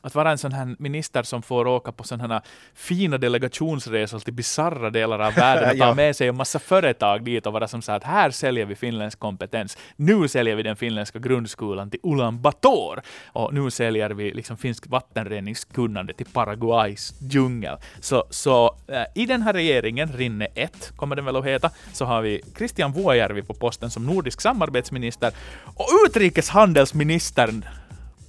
att 0.02 0.16
vara 0.16 0.32
en 0.32 0.38
sån 0.38 0.52
här 0.52 0.76
minister 0.80 1.24
som 1.24 1.42
får 1.42 1.68
åka 1.68 1.92
på 1.92 2.04
sådana 2.04 2.34
här 2.34 2.44
fina 2.74 3.18
delegationsresor 3.18 4.20
till 4.20 4.34
bisarra 4.34 4.90
delar 4.90 5.20
av 5.20 5.34
världen 5.34 5.70
och 5.72 5.78
ta 5.78 5.94
med 5.94 6.16
sig 6.16 6.28
en 6.28 6.38
massa 6.38 6.60
företag 6.60 7.24
dit 7.24 7.46
och 7.46 7.54
vara 7.54 7.68
som 7.68 7.82
så 7.82 7.92
att 7.92 8.04
här 8.04 8.32
säljer 8.32 8.66
vi 8.66 8.76
finländsk 8.76 9.20
kompetens. 9.20 9.78
Nu 9.96 10.28
säljer 10.28 10.56
vi 10.56 10.64
den 10.64 10.76
finländska 10.76 11.20
grundskolan 11.20 11.90
till 11.90 12.00
Ulan 12.04 12.42
Bator 12.42 13.02
och 13.26 13.54
nu 13.54 13.72
säljer 13.72 14.10
vi 14.10 14.34
liksom 14.34 14.58
finsk 14.58 14.88
vattenreningskunnande 14.88 16.14
till 16.14 16.26
Paraguays 16.26 17.14
djungel. 17.20 17.78
Så, 18.00 18.24
så 18.30 18.76
äh, 18.88 19.04
i 19.16 19.26
den 19.26 19.42
här 19.42 19.54
regeringen, 19.54 20.14
Rinne 20.14 20.48
1 20.56 20.92
kommer 20.96 21.16
den 21.16 21.26
väl 21.26 21.36
att 21.36 21.46
heta, 21.46 21.70
så 21.94 22.06
har 22.06 22.22
vi 22.22 22.42
Christian 22.58 22.94
Vuojärvi 22.94 23.42
på 23.42 23.54
posten 23.54 23.90
som 23.90 24.06
nordisk 24.06 24.42
samarbetsminister 24.42 25.32
och 25.76 25.88
utrikeshandelsministern 26.06 27.66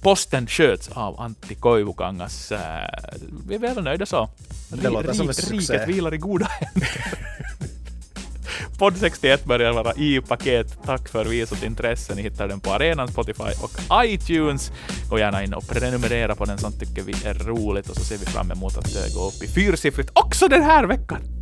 Posten 0.01 0.47
sköts 0.47 0.87
av 0.87 1.21
Antti 1.21 1.55
Koivukangas. 1.55 2.51
Äh, 2.51 2.59
vi 3.47 3.55
är 3.55 3.59
väl 3.59 3.83
nöjda 3.83 4.05
så. 4.05 4.29
Det 4.69 4.89
låter 4.89 5.13
som 5.13 5.27
en 5.27 5.33
succé. 5.33 5.73
Riket 5.73 5.89
vilar 5.89 6.13
i 6.13 6.17
goda 6.17 6.45
händer. 6.45 6.89
Podd 8.77 8.97
61 8.97 9.45
börjar 9.45 9.73
vara 9.73 9.93
i 9.93 10.21
paket. 10.21 10.77
Tack 10.85 11.09
för 11.09 11.25
visat 11.25 11.63
intresse. 11.63 12.15
Ni 12.15 12.21
hittar 12.21 12.47
den 12.47 12.59
på 12.59 12.71
arenan, 12.71 13.07
Spotify 13.07 13.43
och 13.63 14.03
iTunes. 14.05 14.71
Gå 15.09 15.19
gärna 15.19 15.43
in 15.43 15.53
och 15.53 15.67
prenumerera 15.67 16.35
på 16.35 16.45
den, 16.45 16.57
sånt 16.57 16.79
tycker 16.79 17.01
vi 17.01 17.13
är 17.25 17.33
roligt 17.33 17.89
och 17.89 17.95
så 17.95 18.03
ser 18.03 18.17
vi 18.17 18.25
fram 18.25 18.51
emot 18.51 18.77
att 18.77 19.13
gå 19.15 19.27
upp 19.27 19.43
i 19.43 19.47
fyrsiffrigt 19.47 20.09
också 20.13 20.47
den 20.47 20.63
här 20.63 20.83
veckan. 20.83 21.38